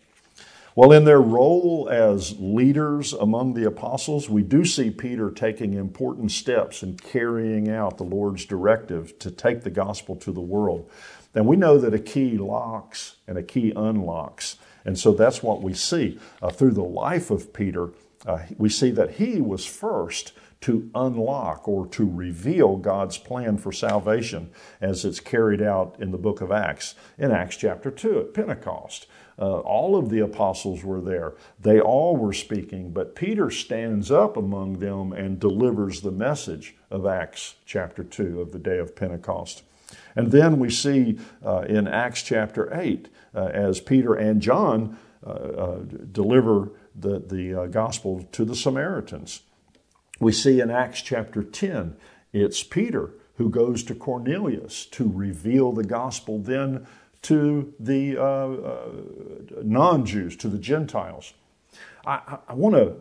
Well, 0.76 0.92
in 0.92 1.06
their 1.06 1.22
role 1.22 1.88
as 1.90 2.38
leaders 2.38 3.14
among 3.14 3.54
the 3.54 3.64
apostles, 3.64 4.30
we 4.30 4.44
do 4.44 4.66
see 4.66 4.90
Peter 4.90 5.32
taking 5.32 5.74
important 5.74 6.34
steps 6.34 6.84
in 6.84 6.98
carrying 6.98 7.70
out 7.70 7.98
the 7.98 8.04
Lord's 8.04 8.44
directive 8.44 9.18
to 9.20 9.32
take 9.32 9.62
the 9.62 9.70
gospel 9.70 10.18
to 10.18 10.34
the 10.34 10.42
world. 10.42 10.90
And 11.34 11.48
we 11.48 11.56
know 11.56 11.78
that 11.78 11.94
a 11.94 12.00
key 12.00 12.38
locks 12.38 13.16
and 13.26 13.38
a 13.38 13.44
key 13.44 13.72
unlocks. 13.74 14.58
And 14.84 15.00
so 15.00 15.14
that's 15.14 15.42
what 15.42 15.62
we 15.62 15.74
see 15.74 16.20
uh, 16.42 16.50
through 16.50 16.72
the 16.72 16.84
life 16.84 17.32
of 17.32 17.54
Peter 17.54 17.92
uh, 18.26 18.40
we 18.58 18.70
see 18.70 18.92
that 18.92 19.12
he 19.12 19.42
was 19.42 19.66
first 19.66 20.34
to 20.62 20.90
unlock 20.96 21.68
or 21.68 21.86
to 21.86 22.10
reveal 22.10 22.78
God's 22.78 23.18
plan 23.18 23.58
for 23.58 23.72
salvation 23.72 24.50
as 24.82 25.06
it's 25.06 25.20
carried 25.20 25.62
out 25.62 25.96
in 26.00 26.12
the 26.12 26.18
book 26.18 26.42
of 26.42 26.52
Acts, 26.52 26.96
in 27.18 27.32
Acts 27.32 27.58
chapter 27.58 27.92
2 27.92 28.20
at 28.20 28.34
Pentecost. 28.34 29.06
Uh, 29.38 29.60
all 29.60 29.96
of 29.98 30.10
the 30.10 30.22
apostles 30.22 30.84
were 30.84 31.02
there. 31.02 31.36
They 31.60 31.80
all 31.80 32.16
were 32.16 32.34
speaking, 32.34 32.92
but 32.92 33.16
Peter 33.16 33.52
stands 33.52 34.10
up 34.10 34.38
among 34.38 34.80
them 34.80 35.12
and 35.12 35.40
delivers 35.40 36.02
the 36.02 36.12
message 36.12 36.76
of 36.90 37.06
Acts 37.06 37.56
chapter 37.66 38.04
2 38.04 38.42
of 38.42 38.52
the 38.52 38.60
day 38.60 38.80
of 38.80 38.96
Pentecost. 38.96 39.64
And 40.16 40.32
then 40.32 40.58
we 40.58 40.70
see 40.70 41.20
uh, 41.46 41.62
in 41.68 41.88
Acts 41.88 42.24
chapter 42.24 42.76
8, 42.76 43.10
uh, 43.36 43.40
as 43.54 43.82
Peter 43.82 44.16
and 44.16 44.42
John 44.42 44.98
uh, 45.26 45.30
uh 45.30 45.80
deliver 46.12 46.72
the, 46.98 47.20
the 47.20 47.62
uh, 47.62 47.66
gospel 47.68 48.28
to 48.32 48.46
the 48.46 48.56
Samaritans. 48.56 49.42
We 50.20 50.32
see 50.32 50.62
in 50.62 50.72
Acts 50.72 51.02
chapter 51.02 51.44
10, 51.44 51.98
it's 52.32 52.64
Peter 52.64 53.12
who 53.38 53.50
goes 53.50 53.84
to 53.84 53.96
Cornelius 53.96 54.86
to 54.88 55.12
reveal 55.14 55.74
the 55.74 55.84
gospel 55.84 56.40
then 56.40 56.88
to 57.24 57.74
the 57.80 58.22
uh, 58.22 59.64
non 59.64 60.06
Jews, 60.06 60.36
to 60.38 60.48
the 60.48 60.60
Gentiles. 60.60 61.34
I, 62.06 62.38
I 62.48 62.54
want 62.54 62.76
to 62.76 62.96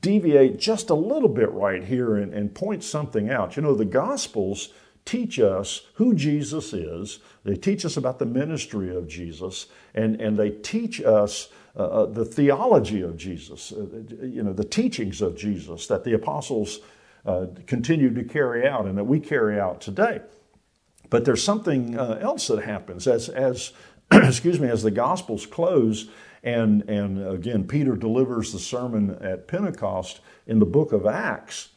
deviate 0.00 0.58
just 0.58 0.90
a 0.90 0.94
little 0.94 1.28
bit 1.28 1.50
right 1.50 1.82
here 1.82 2.16
and, 2.16 2.32
and 2.34 2.54
point 2.54 2.84
something 2.84 3.30
out. 3.30 3.56
You 3.56 3.62
know, 3.62 3.74
the 3.74 3.84
Gospels 3.84 4.70
teach 5.04 5.40
us 5.40 5.86
who 5.94 6.14
Jesus 6.14 6.74
is, 6.74 7.20
they 7.44 7.56
teach 7.56 7.84
us 7.84 7.96
about 7.96 8.18
the 8.18 8.26
ministry 8.26 8.94
of 8.94 9.08
Jesus, 9.08 9.66
and, 9.94 10.20
and 10.20 10.38
they 10.38 10.50
teach 10.50 11.00
us 11.00 11.48
uh, 11.76 11.82
uh 11.82 12.06
the 12.06 12.24
theology 12.24 13.02
of 13.02 13.16
Jesus, 13.16 13.72
uh, 13.72 13.86
you 14.22 14.42
know, 14.42 14.52
the 14.52 14.64
teachings 14.64 15.20
of 15.20 15.36
Jesus 15.36 15.86
that 15.86 16.04
the 16.04 16.14
apostles 16.14 16.80
uh, 17.26 17.46
continued 17.66 18.14
to 18.14 18.24
carry 18.24 18.66
out 18.66 18.86
and 18.86 18.96
that 18.96 19.04
we 19.04 19.20
carry 19.20 19.58
out 19.58 19.80
today. 19.80 20.20
But 21.10 21.24
there's 21.24 21.42
something 21.42 21.94
else 21.94 22.48
that 22.48 22.62
happens 22.64 23.06
as, 23.06 23.28
as 23.28 23.72
excuse 24.12 24.60
me, 24.60 24.68
as 24.68 24.82
the 24.82 24.90
Gospels 24.90 25.46
close 25.46 26.08
and, 26.42 26.88
and 26.88 27.26
again, 27.26 27.66
Peter 27.66 27.96
delivers 27.96 28.52
the 28.52 28.58
sermon 28.58 29.18
at 29.20 29.48
Pentecost 29.48 30.20
in 30.46 30.58
the 30.58 30.66
book 30.66 30.92
of 30.92 31.06
Acts. 31.06 31.70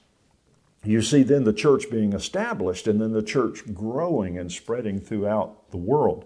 You 0.83 1.01
see 1.01 1.23
then 1.23 1.43
the 1.43 1.53
church 1.53 1.89
being 1.91 2.13
established 2.13 2.87
and 2.87 3.01
then 3.01 3.11
the 3.11 3.23
church 3.23 3.61
growing 3.73 4.37
and 4.37 4.51
spreading 4.51 4.99
throughout 4.99 5.71
the 5.71 5.77
world. 5.77 6.25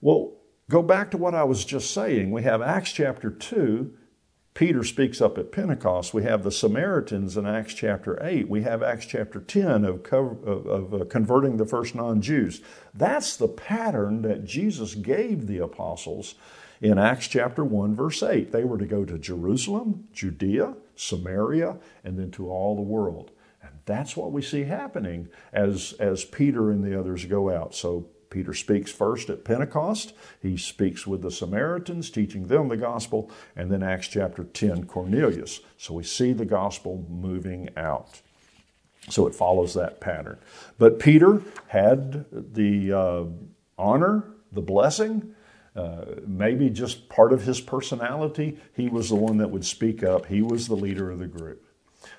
Well, 0.00 0.34
go 0.72 0.82
back 0.82 1.10
to 1.10 1.18
what 1.18 1.34
I 1.34 1.44
was 1.44 1.66
just 1.66 1.92
saying. 1.92 2.30
We 2.30 2.44
have 2.44 2.62
Acts 2.62 2.92
chapter 2.92 3.30
2. 3.30 3.92
Peter 4.54 4.82
speaks 4.82 5.20
up 5.20 5.36
at 5.36 5.52
Pentecost. 5.52 6.14
We 6.14 6.24
have 6.24 6.42
the 6.42 6.50
Samaritans 6.50 7.36
in 7.36 7.46
Acts 7.46 7.74
chapter 7.74 8.18
8. 8.22 8.48
We 8.48 8.62
have 8.62 8.82
Acts 8.82 9.04
chapter 9.04 9.40
10 9.40 9.84
of, 9.84 10.06
of, 10.12 10.94
uh, 10.94 11.04
converting 11.10 11.58
the 11.58 11.66
first 11.66 11.94
non 11.94 12.22
Jews. 12.22 12.62
That's 12.94 13.36
the 13.36 13.48
pattern 13.48 14.22
that 14.22 14.44
Jesus 14.44 14.94
gave 14.94 15.46
the 15.46 15.58
apostles 15.58 16.36
in 16.80 16.98
Acts 16.98 17.28
chapter 17.28 17.64
1, 17.64 17.94
verse 17.94 18.22
8. 18.22 18.50
They 18.50 18.64
were 18.64 18.78
to 18.78 18.86
go 18.86 19.04
to 19.04 19.18
Jerusalem, 19.18 20.08
Judea, 20.12 20.74
Samaria, 20.96 21.76
and 22.02 22.18
then 22.18 22.30
to 22.32 22.50
all 22.50 22.76
the 22.76 22.82
world. 22.82 23.30
And 23.62 23.72
that's 23.84 24.16
what 24.16 24.32
we 24.32 24.40
see 24.40 24.64
happening 24.64 25.28
as, 25.52 25.92
as 26.00 26.24
Peter 26.24 26.70
and 26.70 26.82
the 26.82 26.98
others 26.98 27.26
go 27.26 27.50
out. 27.50 27.74
So 27.74 28.08
Peter 28.32 28.54
speaks 28.54 28.90
first 28.90 29.30
at 29.30 29.44
Pentecost. 29.44 30.14
He 30.40 30.56
speaks 30.56 31.06
with 31.06 31.22
the 31.22 31.30
Samaritans, 31.30 32.10
teaching 32.10 32.48
them 32.48 32.68
the 32.68 32.76
gospel. 32.76 33.30
And 33.54 33.70
then 33.70 33.82
Acts 33.82 34.08
chapter 34.08 34.44
10, 34.44 34.86
Cornelius. 34.86 35.60
So 35.76 35.94
we 35.94 36.02
see 36.02 36.32
the 36.32 36.44
gospel 36.44 37.06
moving 37.08 37.68
out. 37.76 38.20
So 39.08 39.26
it 39.26 39.34
follows 39.34 39.74
that 39.74 40.00
pattern. 40.00 40.38
But 40.78 40.98
Peter 40.98 41.42
had 41.68 42.26
the 42.32 42.92
uh, 42.92 43.24
honor, 43.78 44.24
the 44.50 44.62
blessing 44.62 45.34
uh, 45.74 46.04
maybe 46.26 46.68
just 46.68 47.08
part 47.08 47.32
of 47.32 47.44
his 47.44 47.60
personality, 47.60 48.58
he 48.74 48.88
was 48.88 49.08
the 49.08 49.14
one 49.14 49.38
that 49.38 49.50
would 49.50 49.64
speak 49.64 50.02
up. 50.02 50.26
He 50.26 50.42
was 50.42 50.68
the 50.68 50.76
leader 50.76 51.10
of 51.10 51.18
the 51.18 51.26
group. 51.26 51.64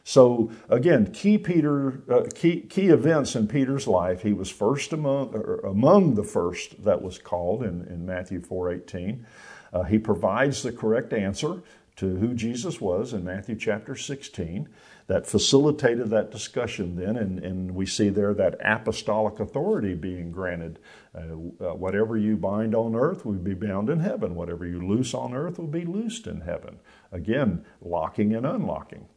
So 0.04 0.52
again, 0.70 1.14
key 1.14 1.38
Peter, 1.38 2.04
uh, 2.10 2.26
key, 2.36 2.62
key 2.62 2.88
events 2.88 3.36
in 3.36 3.48
Peter's 3.48 3.88
life. 3.88 4.22
He 4.22 4.34
was 4.34 4.50
first 4.50 4.92
among, 4.92 5.34
among 5.64 6.16
the 6.16 6.24
first 6.24 6.84
that 6.84 7.02
was 7.02 7.18
called 7.18 7.64
in, 7.64 7.88
in 7.88 8.06
Matthew 8.06 8.42
4:18. 8.42 9.24
Uh, 9.72 9.84
he 9.84 9.98
provides 9.98 10.62
the 10.62 10.72
correct 10.72 11.14
answer 11.14 11.62
to 11.96 12.18
who 12.18 12.34
Jesus 12.34 12.82
was 12.82 13.14
in 13.14 13.24
Matthew 13.24 13.56
chapter 13.56 13.96
16 13.96 14.68
that 15.08 15.28
facilitated 15.28 16.10
that 16.10 16.32
discussion 16.32 16.96
then, 16.96 17.18
and, 17.18 17.40
and 17.40 17.72
we 17.76 17.86
see 17.86 18.10
there 18.10 18.34
that 18.34 18.58
apostolic 18.64 19.40
authority 19.40 19.94
being 19.94 20.32
granted. 20.32 20.80
Uh, 21.16 21.20
uh, 21.20 21.76
whatever 21.76 22.18
you 22.18 22.36
bind 22.36 22.74
on 22.74 22.96
earth 22.96 23.26
will 23.26 23.34
be 23.34 23.54
bound 23.54 23.90
in 23.90 24.00
heaven. 24.00 24.34
Whatever 24.34 24.66
you 24.66 24.86
loose 24.86 25.14
on 25.14 25.34
earth 25.34 25.60
will 25.60 25.68
be 25.68 25.86
loosed 25.86 26.26
in 26.26 26.42
heaven. 26.42 26.80
Again, 27.12 27.64
locking 27.82 28.34
and 28.34 28.46
unlocking. 28.46 29.08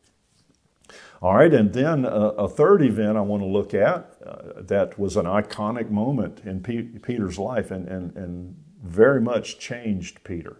All 1.23 1.35
right, 1.35 1.53
and 1.53 1.73
then 1.73 2.05
a, 2.05 2.09
a 2.09 2.49
third 2.49 2.83
event 2.83 3.17
I 3.17 3.23
want 3.23 3.43
to 3.43 3.47
look 3.47 3.73
at 3.73 4.17
uh, 4.25 4.61
that 4.61 4.99
was 4.99 5.17
an 5.17 5.25
iconic 5.25 5.91
moment 5.91 6.43
in 6.45 6.63
P- 6.63 6.83
Peter's 6.83 7.39
life 7.39 7.71
and, 7.71 7.89
and, 7.89 8.15
and 8.17 8.57
very 8.83 9.21
much 9.21 9.59
changed 9.59 10.23
Peter 10.25 10.59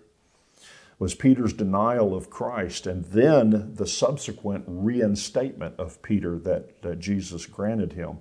was 0.99 1.15
Peter's 1.15 1.53
denial 1.53 2.15
of 2.15 2.31
Christ 2.31 2.87
and 2.87 3.05
then 3.07 3.75
the 3.75 3.87
subsequent 3.87 4.65
reinstatement 4.67 5.79
of 5.79 6.01
Peter 6.03 6.39
that, 6.39 6.81
that 6.83 7.01
Jesus 7.01 7.47
granted 7.47 7.93
him. 7.93 8.19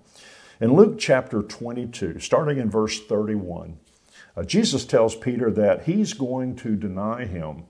In 0.60 0.74
Luke 0.74 0.98
chapter 1.00 1.42
22, 1.42 2.20
starting 2.20 2.58
in 2.58 2.70
verse 2.70 3.02
31, 3.02 3.78
uh, 4.36 4.44
Jesus 4.44 4.86
tells 4.86 5.16
Peter 5.16 5.50
that 5.52 5.84
he's 5.84 6.14
going 6.14 6.56
to 6.58 6.76
deny 6.76 7.26
him, 7.26 7.64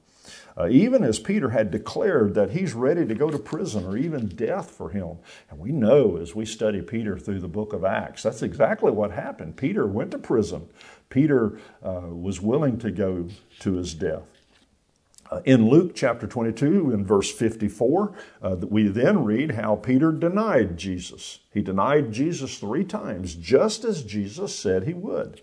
uh, 0.57 0.67
even 0.69 1.03
as 1.03 1.19
Peter 1.19 1.49
had 1.49 1.71
declared 1.71 2.33
that 2.33 2.51
he's 2.51 2.73
ready 2.73 3.05
to 3.05 3.15
go 3.15 3.29
to 3.29 3.37
prison 3.37 3.85
or 3.85 3.97
even 3.97 4.27
death 4.27 4.71
for 4.71 4.89
him. 4.89 5.17
And 5.49 5.59
we 5.59 5.71
know 5.71 6.17
as 6.17 6.33
we 6.33 6.45
study 6.45 6.81
Peter 6.81 7.17
through 7.17 7.39
the 7.39 7.47
book 7.47 7.73
of 7.73 7.83
Acts, 7.83 8.23
that's 8.23 8.41
exactly 8.41 8.91
what 8.91 9.11
happened. 9.11 9.57
Peter 9.57 9.85
went 9.85 10.11
to 10.11 10.17
prison, 10.17 10.67
Peter 11.09 11.59
uh, 11.83 12.01
was 12.09 12.41
willing 12.41 12.77
to 12.79 12.91
go 12.91 13.27
to 13.59 13.73
his 13.73 13.93
death. 13.93 14.23
Uh, 15.31 15.41
in 15.43 15.67
Luke 15.67 15.95
chapter 15.95 16.27
22, 16.27 16.91
in 16.91 17.03
verse 17.05 17.31
54, 17.31 18.13
uh, 18.43 18.55
we 18.69 18.87
then 18.87 19.23
read 19.23 19.51
how 19.51 19.75
Peter 19.75 20.11
denied 20.11 20.77
Jesus. 20.77 21.39
He 21.51 21.61
denied 21.61 22.11
Jesus 22.11 22.59
three 22.59 22.83
times, 22.83 23.33
just 23.33 23.83
as 23.83 24.03
Jesus 24.03 24.57
said 24.57 24.83
he 24.83 24.93
would. 24.93 25.41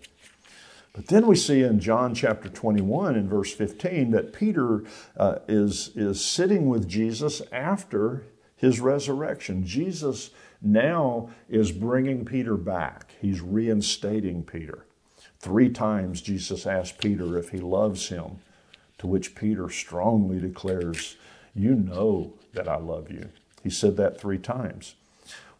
But 0.93 1.07
then 1.07 1.25
we 1.25 1.35
see 1.35 1.63
in 1.63 1.79
John 1.79 2.13
chapter 2.13 2.47
21, 2.47 3.15
in 3.15 3.27
verse 3.27 3.51
15, 3.51 4.11
that 4.11 4.31
Peter 4.31 4.83
uh, 5.17 5.39
is, 5.47 5.89
is 5.95 6.23
sitting 6.23 6.69
with 6.69 6.87
Jesus 6.87 7.41
after 7.51 8.23
his 8.55 8.79
resurrection. 8.79 9.65
Jesus 9.65 10.29
now 10.61 11.29
is 11.49 11.71
bringing 11.71 12.23
Peter 12.23 12.55
back, 12.55 13.15
he's 13.19 13.41
reinstating 13.41 14.43
Peter. 14.43 14.85
Three 15.39 15.69
times 15.69 16.21
Jesus 16.21 16.65
asked 16.65 16.99
Peter 16.99 17.37
if 17.37 17.49
he 17.49 17.57
loves 17.57 18.07
him. 18.07 18.39
To 18.99 19.07
which 19.07 19.35
Peter 19.35 19.69
strongly 19.69 20.39
declares, 20.39 21.17
You 21.53 21.75
know 21.75 22.35
that 22.53 22.69
I 22.69 22.77
love 22.77 23.11
you. 23.11 23.27
He 23.61 23.69
said 23.69 23.97
that 23.97 24.21
three 24.21 24.37
times. 24.37 24.95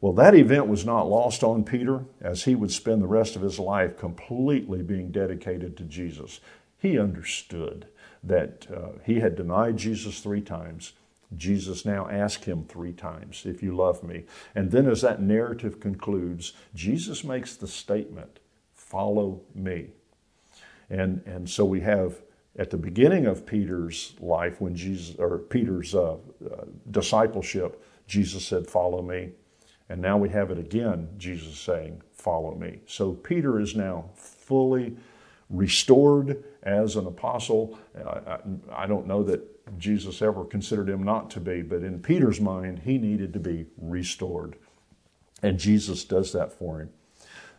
Well, 0.03 0.11
that 0.11 0.35
event 0.35 0.67
was 0.67 0.85
not 0.85 1.07
lost 1.07 1.45
on 1.45 1.63
Peter 1.63 2.03
as 2.19 2.43
he 2.43 2.55
would 2.55 2.73
spend 2.73 3.01
the 3.01 3.07
rest 3.07 3.37
of 3.37 3.41
his 3.41 3.57
life 3.57 3.97
completely 3.97 4.81
being 4.81 5.11
dedicated 5.11 5.77
to 5.77 5.83
Jesus. 5.85 6.41
He 6.77 6.99
understood 6.99 7.87
that 8.21 8.67
uh, 8.69 8.99
he 9.05 9.21
had 9.21 9.37
denied 9.37 9.77
Jesus 9.77 10.19
three 10.19 10.41
times. 10.41 10.91
Jesus 11.37 11.85
now 11.85 12.09
asked 12.09 12.43
him 12.43 12.65
three 12.65 12.91
times, 12.91 13.43
If 13.45 13.63
you 13.63 13.77
love 13.77 14.03
me. 14.03 14.25
And 14.53 14.71
then, 14.71 14.89
as 14.89 14.99
that 15.03 15.21
narrative 15.21 15.79
concludes, 15.79 16.51
Jesus 16.75 17.23
makes 17.23 17.55
the 17.55 17.69
statement, 17.69 18.39
Follow 18.73 19.39
me. 19.55 19.91
And, 20.89 21.23
and 21.25 21.49
so 21.49 21.63
we 21.63 21.79
have 21.79 22.21
at 22.59 22.71
the 22.71 22.77
beginning 22.77 23.25
of 23.25 23.45
Peter's 23.45 24.15
life, 24.19 24.59
when 24.59 24.75
Jesus, 24.75 25.15
or 25.17 25.37
Peter's 25.37 25.95
uh, 25.95 26.15
uh, 26.15 26.65
discipleship, 26.91 27.81
Jesus 28.05 28.45
said, 28.45 28.67
Follow 28.67 29.01
me. 29.01 29.29
And 29.89 30.01
now 30.01 30.17
we 30.17 30.29
have 30.29 30.49
it 30.49 30.57
again, 30.57 31.09
Jesus 31.17 31.59
saying, 31.59 32.01
Follow 32.11 32.55
me. 32.55 32.79
So 32.85 33.13
Peter 33.13 33.59
is 33.59 33.75
now 33.75 34.09
fully 34.15 34.95
restored 35.49 36.43
as 36.63 36.95
an 36.95 37.05
apostle. 37.05 37.77
I, 38.05 38.37
I 38.71 38.87
don't 38.87 39.07
know 39.07 39.23
that 39.23 39.77
Jesus 39.77 40.21
ever 40.21 40.45
considered 40.45 40.89
him 40.89 41.03
not 41.03 41.29
to 41.31 41.39
be, 41.39 41.61
but 41.61 41.83
in 41.83 41.99
Peter's 41.99 42.39
mind, 42.39 42.79
he 42.79 42.97
needed 42.97 43.33
to 43.33 43.39
be 43.39 43.65
restored. 43.77 44.55
And 45.41 45.59
Jesus 45.59 46.03
does 46.05 46.31
that 46.33 46.53
for 46.53 46.79
him. 46.79 46.89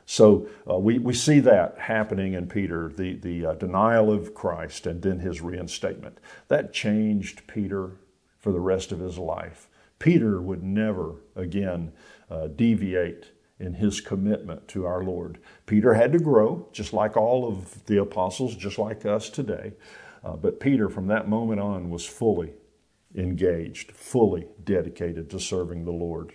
So 0.07 0.49
uh, 0.69 0.79
we, 0.79 0.99
we 0.99 1.15
see 1.15 1.41
that 1.41 1.79
happening 1.79 2.35
in 2.35 2.47
Peter, 2.47 2.93
the, 2.95 3.15
the 3.15 3.47
uh, 3.47 3.55
denial 3.55 4.13
of 4.13 4.35
Christ 4.35 4.87
and 4.87 5.01
then 5.01 5.19
his 5.19 5.41
reinstatement. 5.41 6.19
That 6.49 6.73
changed 6.73 7.47
Peter 7.47 7.93
for 8.39 8.53
the 8.53 8.61
rest 8.61 8.93
of 8.93 9.01
his 9.01 9.17
life. 9.19 9.69
Peter 9.99 10.41
would 10.41 10.63
never 10.63 11.17
again 11.37 11.93
uh, 12.31 12.49
deviate 12.49 13.31
in 13.59 13.75
his 13.75 14.01
commitment 14.01 14.67
to 14.69 14.85
our 14.85 15.03
Lord. 15.03 15.39
Peter 15.67 15.95
had 15.95 16.13
to 16.13 16.19
grow, 16.19 16.69
just 16.73 16.93
like 16.93 17.17
all 17.17 17.47
of 17.49 17.85
the 17.87 18.01
apostles, 18.01 18.57
just 18.57 18.79
like 18.79 19.07
us 19.07 19.31
today. 19.31 19.73
Uh, 20.25 20.37
but 20.37 20.61
Peter, 20.61 20.89
from 20.89 21.07
that 21.09 21.29
moment 21.29 21.61
on, 21.61 21.91
was 21.91 22.05
fully 22.05 22.53
engaged, 23.15 23.93
fully 23.93 24.49
dedicated 24.63 25.31
to 25.31 25.39
serving 25.39 25.85
the 25.85 25.93
Lord. 25.93 26.33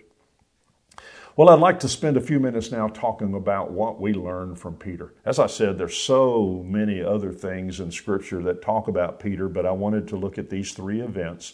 Well, 1.35 1.49
I'd 1.49 1.59
like 1.59 1.79
to 1.81 1.87
spend 1.87 2.17
a 2.17 2.21
few 2.21 2.39
minutes 2.39 2.71
now 2.71 2.89
talking 2.89 3.33
about 3.33 3.71
what 3.71 3.99
we 3.99 4.13
learned 4.13 4.59
from 4.59 4.75
Peter. 4.75 5.13
As 5.25 5.39
I 5.39 5.47
said, 5.47 5.77
there's 5.77 5.95
so 5.95 6.63
many 6.67 7.01
other 7.01 7.31
things 7.31 7.79
in 7.79 7.91
Scripture 7.91 8.41
that 8.43 8.61
talk 8.61 8.87
about 8.87 9.19
Peter, 9.19 9.47
but 9.47 9.65
I 9.65 9.71
wanted 9.71 10.07
to 10.09 10.17
look 10.17 10.37
at 10.37 10.49
these 10.49 10.73
three 10.73 10.99
events. 10.99 11.53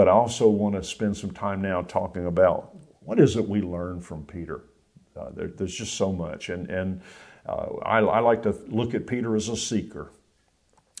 But 0.00 0.08
I 0.08 0.12
also 0.12 0.48
want 0.48 0.76
to 0.76 0.82
spend 0.82 1.14
some 1.14 1.30
time 1.30 1.60
now 1.60 1.82
talking 1.82 2.24
about 2.24 2.74
what 3.00 3.20
is 3.20 3.36
it 3.36 3.46
we 3.46 3.60
learn 3.60 4.00
from 4.00 4.24
Peter. 4.24 4.62
Uh, 5.14 5.28
there, 5.36 5.48
there's 5.48 5.74
just 5.74 5.92
so 5.92 6.10
much, 6.10 6.48
and 6.48 6.70
and 6.70 7.02
uh, 7.44 7.66
I, 7.82 7.98
I, 7.98 8.20
like 8.20 8.42
to 8.44 8.56
look 8.68 8.94
at 8.94 9.06
Peter 9.06 9.36
as 9.36 9.50
a 9.50 9.58
seeker. 9.58 10.10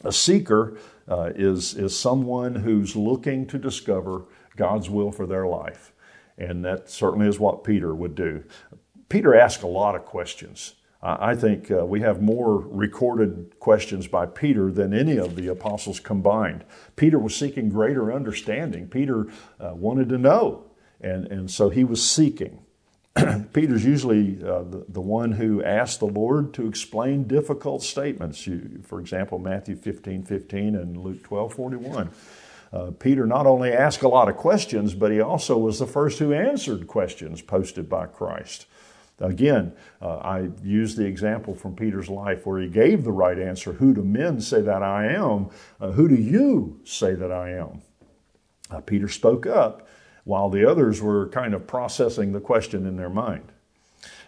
A 0.04 0.12
seeker 0.12 0.76
uh, 1.08 1.30
is 1.34 1.72
is 1.76 1.98
someone 1.98 2.54
who's 2.54 2.94
looking 2.94 3.46
to 3.46 3.56
discover 3.56 4.26
God's 4.56 4.90
will 4.90 5.10
for 5.10 5.26
their 5.26 5.46
life. 5.46 5.94
And 6.36 6.62
that 6.66 6.90
certainly 6.90 7.26
is 7.26 7.40
what 7.40 7.64
Peter 7.64 7.94
would 7.94 8.14
do. 8.14 8.44
Peter 9.08 9.34
asked 9.34 9.62
a 9.62 9.66
lot 9.66 9.94
of 9.94 10.04
questions. 10.04 10.74
I 11.02 11.34
think 11.34 11.70
uh, 11.70 11.86
we 11.86 12.02
have 12.02 12.20
more 12.20 12.58
recorded 12.58 13.58
questions 13.58 14.06
by 14.06 14.26
Peter 14.26 14.70
than 14.70 14.92
any 14.92 15.16
of 15.16 15.34
the 15.34 15.48
apostles 15.48 15.98
combined. 15.98 16.62
Peter 16.96 17.18
was 17.18 17.34
seeking 17.34 17.70
greater 17.70 18.12
understanding. 18.12 18.86
Peter 18.86 19.26
uh, 19.58 19.72
wanted 19.74 20.10
to 20.10 20.18
know, 20.18 20.64
and, 21.00 21.26
and 21.28 21.50
so 21.50 21.70
he 21.70 21.84
was 21.84 22.06
seeking. 22.06 22.66
Peter's 23.54 23.84
usually 23.84 24.44
uh, 24.44 24.62
the, 24.62 24.84
the 24.88 25.00
one 25.00 25.32
who 25.32 25.64
asked 25.64 26.00
the 26.00 26.06
Lord 26.06 26.52
to 26.54 26.68
explain 26.68 27.26
difficult 27.26 27.82
statements. 27.82 28.46
You, 28.46 28.82
for 28.84 29.00
example, 29.00 29.38
Matthew 29.38 29.76
15 29.76 30.24
15 30.24 30.76
and 30.76 30.98
Luke 30.98 31.22
12 31.22 31.54
41. 31.54 32.10
Uh, 32.72 32.92
Peter 32.92 33.26
not 33.26 33.46
only 33.46 33.72
asked 33.72 34.02
a 34.02 34.08
lot 34.08 34.28
of 34.28 34.36
questions, 34.36 34.94
but 34.94 35.10
he 35.10 35.20
also 35.20 35.58
was 35.58 35.80
the 35.80 35.86
first 35.86 36.20
who 36.20 36.32
answered 36.32 36.86
questions 36.86 37.42
posted 37.42 37.88
by 37.88 38.06
Christ. 38.06 38.66
Again, 39.20 39.72
uh, 40.00 40.16
I 40.16 40.50
use 40.62 40.96
the 40.96 41.04
example 41.04 41.54
from 41.54 41.76
Peter's 41.76 42.08
life 42.08 42.46
where 42.46 42.60
he 42.60 42.68
gave 42.68 43.04
the 43.04 43.12
right 43.12 43.38
answer 43.38 43.74
Who 43.74 43.94
do 43.94 44.02
men 44.02 44.40
say 44.40 44.62
that 44.62 44.82
I 44.82 45.06
am? 45.06 45.50
Uh, 45.80 45.92
who 45.92 46.08
do 46.08 46.14
you 46.14 46.80
say 46.84 47.14
that 47.14 47.30
I 47.30 47.50
am? 47.50 47.82
Uh, 48.70 48.80
Peter 48.80 49.08
spoke 49.08 49.46
up 49.46 49.86
while 50.24 50.48
the 50.48 50.68
others 50.68 51.02
were 51.02 51.28
kind 51.28 51.54
of 51.54 51.66
processing 51.66 52.32
the 52.32 52.40
question 52.40 52.86
in 52.86 52.96
their 52.96 53.10
mind. 53.10 53.52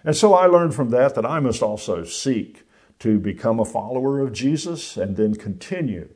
And 0.04 0.16
so 0.16 0.34
I 0.34 0.46
learned 0.46 0.74
from 0.74 0.90
that 0.90 1.14
that 1.14 1.26
I 1.26 1.40
must 1.40 1.62
also 1.62 2.04
seek 2.04 2.64
to 2.98 3.18
become 3.18 3.60
a 3.60 3.64
follower 3.64 4.20
of 4.20 4.32
Jesus 4.32 4.96
and 4.96 5.16
then 5.16 5.34
continue 5.34 6.08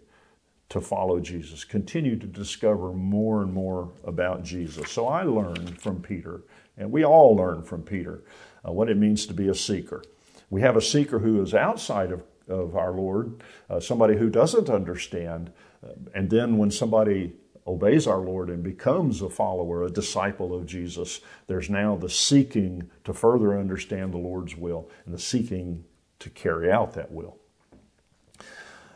to 0.68 0.80
follow 0.80 1.20
Jesus, 1.20 1.64
continue 1.64 2.18
to 2.18 2.26
discover 2.26 2.92
more 2.92 3.42
and 3.42 3.52
more 3.52 3.92
about 4.04 4.42
Jesus. 4.42 4.90
So 4.90 5.06
I 5.06 5.22
learned 5.22 5.80
from 5.80 6.02
Peter, 6.02 6.42
and 6.76 6.90
we 6.90 7.04
all 7.04 7.36
learn 7.36 7.62
from 7.62 7.82
Peter, 7.82 8.24
uh, 8.66 8.72
what 8.72 8.90
it 8.90 8.96
means 8.96 9.26
to 9.26 9.34
be 9.34 9.48
a 9.48 9.54
seeker. 9.54 10.02
We 10.50 10.60
have 10.60 10.76
a 10.76 10.82
seeker 10.82 11.18
who 11.18 11.42
is 11.42 11.54
outside 11.54 12.12
of, 12.12 12.22
of 12.48 12.76
our 12.76 12.92
Lord, 12.92 13.42
uh, 13.68 13.80
somebody 13.80 14.16
who 14.16 14.30
doesn't 14.30 14.70
understand. 14.70 15.52
Uh, 15.84 15.92
and 16.14 16.30
then 16.30 16.56
when 16.56 16.70
somebody 16.70 17.32
obeys 17.66 18.06
our 18.06 18.20
Lord 18.20 18.48
and 18.48 18.62
becomes 18.62 19.22
a 19.22 19.28
follower, 19.28 19.84
a 19.84 19.90
disciple 19.90 20.54
of 20.54 20.66
Jesus, 20.66 21.20
there's 21.48 21.68
now 21.68 21.96
the 21.96 22.08
seeking 22.08 22.90
to 23.04 23.12
further 23.12 23.58
understand 23.58 24.12
the 24.12 24.18
Lord's 24.18 24.56
will 24.56 24.88
and 25.04 25.12
the 25.12 25.18
seeking 25.18 25.84
to 26.20 26.30
carry 26.30 26.70
out 26.70 26.94
that 26.94 27.10
will. 27.10 27.38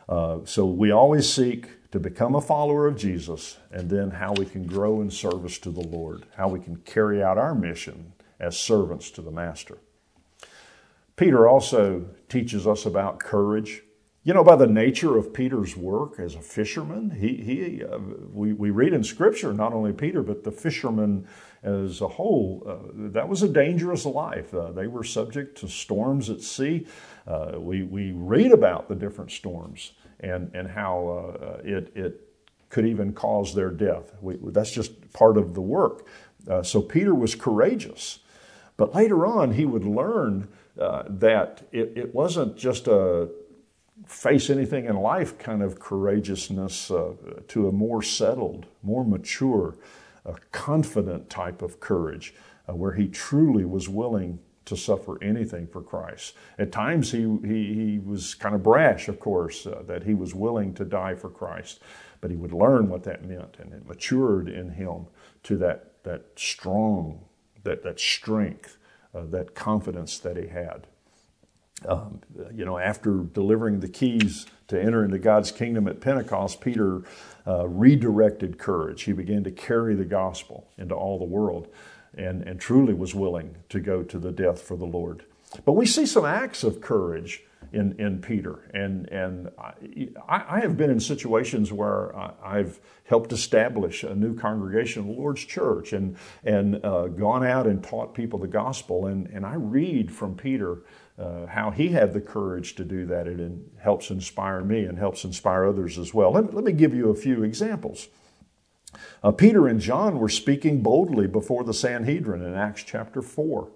Uh, 0.08 0.38
so 0.44 0.66
we 0.66 0.90
always 0.90 1.32
seek 1.32 1.68
to 1.90 1.98
become 1.98 2.34
a 2.36 2.40
follower 2.40 2.86
of 2.86 2.96
Jesus 2.96 3.58
and 3.72 3.90
then 3.90 4.10
how 4.10 4.32
we 4.34 4.44
can 4.44 4.64
grow 4.64 5.00
in 5.00 5.10
service 5.10 5.58
to 5.58 5.70
the 5.70 5.80
Lord, 5.80 6.24
how 6.36 6.48
we 6.48 6.60
can 6.60 6.76
carry 6.76 7.22
out 7.22 7.38
our 7.38 7.54
mission 7.54 8.12
as 8.40 8.58
servants 8.58 9.10
to 9.12 9.22
the 9.22 9.30
Master. 9.30 9.78
Peter 11.16 11.46
also 11.46 12.06
teaches 12.28 12.66
us 12.66 12.86
about 12.86 13.20
courage. 13.20 13.82
You 14.22 14.34
know, 14.34 14.44
by 14.44 14.56
the 14.56 14.66
nature 14.66 15.16
of 15.16 15.32
Peter's 15.32 15.76
work 15.76 16.18
as 16.18 16.34
a 16.34 16.40
fisherman, 16.40 17.10
he, 17.10 17.36
he, 17.36 17.84
uh, 17.84 17.98
we, 18.32 18.52
we 18.52 18.70
read 18.70 18.92
in 18.92 19.04
Scripture, 19.04 19.52
not 19.52 19.72
only 19.72 19.92
Peter, 19.92 20.22
but 20.22 20.44
the 20.44 20.50
fishermen 20.50 21.26
as 21.62 22.00
a 22.00 22.08
whole, 22.08 22.62
uh, 22.66 22.90
that 23.12 23.28
was 23.28 23.42
a 23.42 23.48
dangerous 23.48 24.06
life. 24.06 24.54
Uh, 24.54 24.72
they 24.72 24.86
were 24.86 25.04
subject 25.04 25.58
to 25.58 25.68
storms 25.68 26.30
at 26.30 26.40
sea. 26.40 26.86
Uh, 27.26 27.52
we, 27.58 27.82
we 27.82 28.12
read 28.12 28.52
about 28.52 28.88
the 28.88 28.94
different 28.94 29.30
storms 29.30 29.92
and, 30.20 30.50
and 30.54 30.68
how 30.68 31.34
uh, 31.42 31.60
it, 31.62 31.92
it 31.94 32.20
could 32.70 32.86
even 32.86 33.12
cause 33.12 33.54
their 33.54 33.70
death. 33.70 34.14
We, 34.22 34.38
that's 34.42 34.70
just 34.70 35.12
part 35.12 35.36
of 35.36 35.54
the 35.54 35.60
work. 35.60 36.06
Uh, 36.48 36.62
so 36.62 36.80
Peter 36.80 37.14
was 37.14 37.34
courageous. 37.34 38.20
But 38.80 38.94
later 38.94 39.26
on, 39.26 39.52
he 39.52 39.66
would 39.66 39.84
learn 39.84 40.48
uh, 40.80 41.02
that 41.06 41.68
it, 41.70 41.92
it 41.96 42.14
wasn't 42.14 42.56
just 42.56 42.88
a 42.88 43.28
face 44.06 44.48
anything 44.48 44.86
in 44.86 44.96
life 44.96 45.36
kind 45.36 45.62
of 45.62 45.78
courageousness 45.78 46.90
uh, 46.90 47.12
to 47.48 47.68
a 47.68 47.72
more 47.72 48.00
settled, 48.02 48.64
more 48.82 49.04
mature, 49.04 49.76
a 50.24 50.32
confident 50.50 51.28
type 51.28 51.60
of 51.60 51.78
courage 51.78 52.32
uh, 52.66 52.74
where 52.74 52.92
he 52.92 53.06
truly 53.06 53.66
was 53.66 53.90
willing 53.90 54.38
to 54.64 54.78
suffer 54.78 55.22
anything 55.22 55.66
for 55.66 55.82
Christ. 55.82 56.34
At 56.58 56.72
times, 56.72 57.12
he, 57.12 57.28
he, 57.42 57.74
he 57.74 57.98
was 57.98 58.34
kind 58.34 58.54
of 58.54 58.62
brash, 58.62 59.08
of 59.08 59.20
course, 59.20 59.66
uh, 59.66 59.82
that 59.88 60.04
he 60.04 60.14
was 60.14 60.34
willing 60.34 60.72
to 60.72 60.86
die 60.86 61.16
for 61.16 61.28
Christ, 61.28 61.80
but 62.22 62.30
he 62.30 62.36
would 62.38 62.54
learn 62.54 62.88
what 62.88 63.02
that 63.04 63.26
meant, 63.26 63.58
and 63.58 63.74
it 63.74 63.86
matured 63.86 64.48
in 64.48 64.70
him 64.70 65.04
to 65.42 65.58
that, 65.58 66.02
that 66.04 66.24
strong, 66.36 67.26
that, 67.64 67.82
that 67.82 68.00
strength, 68.00 68.78
uh, 69.14 69.24
that 69.26 69.54
confidence 69.54 70.18
that 70.18 70.36
he 70.36 70.48
had. 70.48 70.86
Um, 71.86 72.20
you 72.54 72.64
know, 72.64 72.78
after 72.78 73.24
delivering 73.32 73.80
the 73.80 73.88
keys 73.88 74.46
to 74.68 74.80
enter 74.80 75.04
into 75.04 75.18
God's 75.18 75.50
kingdom 75.50 75.88
at 75.88 76.00
Pentecost, 76.00 76.60
Peter 76.60 77.02
uh, 77.46 77.66
redirected 77.66 78.58
courage. 78.58 79.02
He 79.02 79.12
began 79.12 79.44
to 79.44 79.50
carry 79.50 79.94
the 79.94 80.04
gospel 80.04 80.68
into 80.78 80.94
all 80.94 81.18
the 81.18 81.24
world 81.24 81.68
and, 82.16 82.42
and 82.42 82.60
truly 82.60 82.94
was 82.94 83.14
willing 83.14 83.56
to 83.70 83.80
go 83.80 84.02
to 84.02 84.18
the 84.18 84.30
death 84.30 84.60
for 84.60 84.76
the 84.76 84.86
Lord. 84.86 85.24
But 85.64 85.72
we 85.72 85.86
see 85.86 86.06
some 86.06 86.24
acts 86.24 86.62
of 86.62 86.80
courage 86.80 87.42
in, 87.72 87.98
in 88.00 88.20
Peter. 88.20 88.70
And, 88.74 89.08
and 89.08 89.50
I, 89.58 90.56
I 90.56 90.60
have 90.60 90.76
been 90.76 90.90
in 90.90 91.00
situations 91.00 91.72
where 91.72 92.16
I've 92.44 92.80
helped 93.04 93.32
establish 93.32 94.02
a 94.02 94.14
new 94.14 94.34
congregation, 94.34 95.06
the 95.06 95.12
Lord's 95.12 95.44
Church, 95.44 95.92
and, 95.92 96.16
and 96.44 96.84
uh, 96.84 97.08
gone 97.08 97.44
out 97.44 97.66
and 97.66 97.82
taught 97.82 98.14
people 98.14 98.38
the 98.38 98.48
gospel. 98.48 99.06
And, 99.06 99.28
and 99.28 99.46
I 99.46 99.54
read 99.54 100.12
from 100.12 100.36
Peter 100.36 100.82
uh, 101.18 101.46
how 101.46 101.70
he 101.70 101.88
had 101.88 102.12
the 102.12 102.20
courage 102.20 102.74
to 102.76 102.84
do 102.84 103.06
that. 103.06 103.26
It 103.26 103.52
helps 103.78 104.10
inspire 104.10 104.62
me 104.62 104.84
and 104.84 104.98
helps 104.98 105.24
inspire 105.24 105.66
others 105.66 105.98
as 105.98 106.14
well. 106.14 106.32
Let, 106.32 106.54
let 106.54 106.64
me 106.64 106.72
give 106.72 106.94
you 106.94 107.10
a 107.10 107.14
few 107.14 107.42
examples. 107.44 108.08
Uh, 109.22 109.30
Peter 109.30 109.68
and 109.68 109.80
John 109.80 110.18
were 110.18 110.28
speaking 110.28 110.82
boldly 110.82 111.26
before 111.26 111.62
the 111.62 111.74
Sanhedrin 111.74 112.42
in 112.42 112.54
Acts 112.54 112.82
chapter 112.82 113.22
4. 113.22 113.68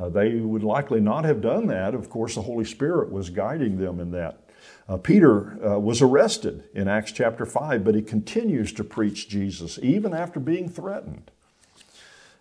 Uh, 0.00 0.08
they 0.08 0.36
would 0.36 0.64
likely 0.64 1.00
not 1.00 1.24
have 1.24 1.42
done 1.42 1.66
that. 1.66 1.94
Of 1.94 2.08
course, 2.08 2.34
the 2.34 2.42
Holy 2.42 2.64
Spirit 2.64 3.12
was 3.12 3.28
guiding 3.28 3.76
them 3.76 4.00
in 4.00 4.12
that. 4.12 4.40
Uh, 4.88 4.96
Peter 4.96 5.64
uh, 5.64 5.78
was 5.78 6.00
arrested 6.00 6.64
in 6.74 6.88
Acts 6.88 7.12
chapter 7.12 7.44
5, 7.44 7.84
but 7.84 7.94
he 7.94 8.02
continues 8.02 8.72
to 8.72 8.84
preach 8.84 9.28
Jesus 9.28 9.78
even 9.82 10.14
after 10.14 10.40
being 10.40 10.68
threatened. 10.68 11.30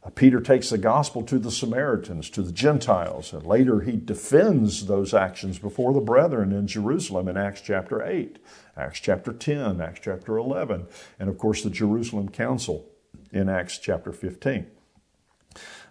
Uh, 0.03 0.09
Peter 0.09 0.39
takes 0.39 0.69
the 0.69 0.77
gospel 0.77 1.21
to 1.23 1.37
the 1.37 1.51
Samaritans, 1.51 2.29
to 2.29 2.41
the 2.41 2.53
Gentiles, 2.53 3.33
and 3.33 3.45
later 3.45 3.81
he 3.81 3.97
defends 3.97 4.87
those 4.87 5.13
actions 5.13 5.59
before 5.59 5.93
the 5.93 5.99
brethren 5.99 6.53
in 6.53 6.65
Jerusalem 6.65 7.27
in 7.27 7.35
Acts 7.35 7.61
chapter 7.61 8.01
8, 8.01 8.39
Acts 8.77 8.99
chapter 9.01 9.33
10, 9.33 9.81
Acts 9.81 9.99
chapter 10.01 10.37
11, 10.37 10.87
and 11.19 11.29
of 11.29 11.37
course 11.37 11.61
the 11.61 11.69
Jerusalem 11.69 12.29
Council 12.29 12.85
in 13.31 13.49
Acts 13.49 13.77
chapter 13.77 14.13
15. 14.13 14.65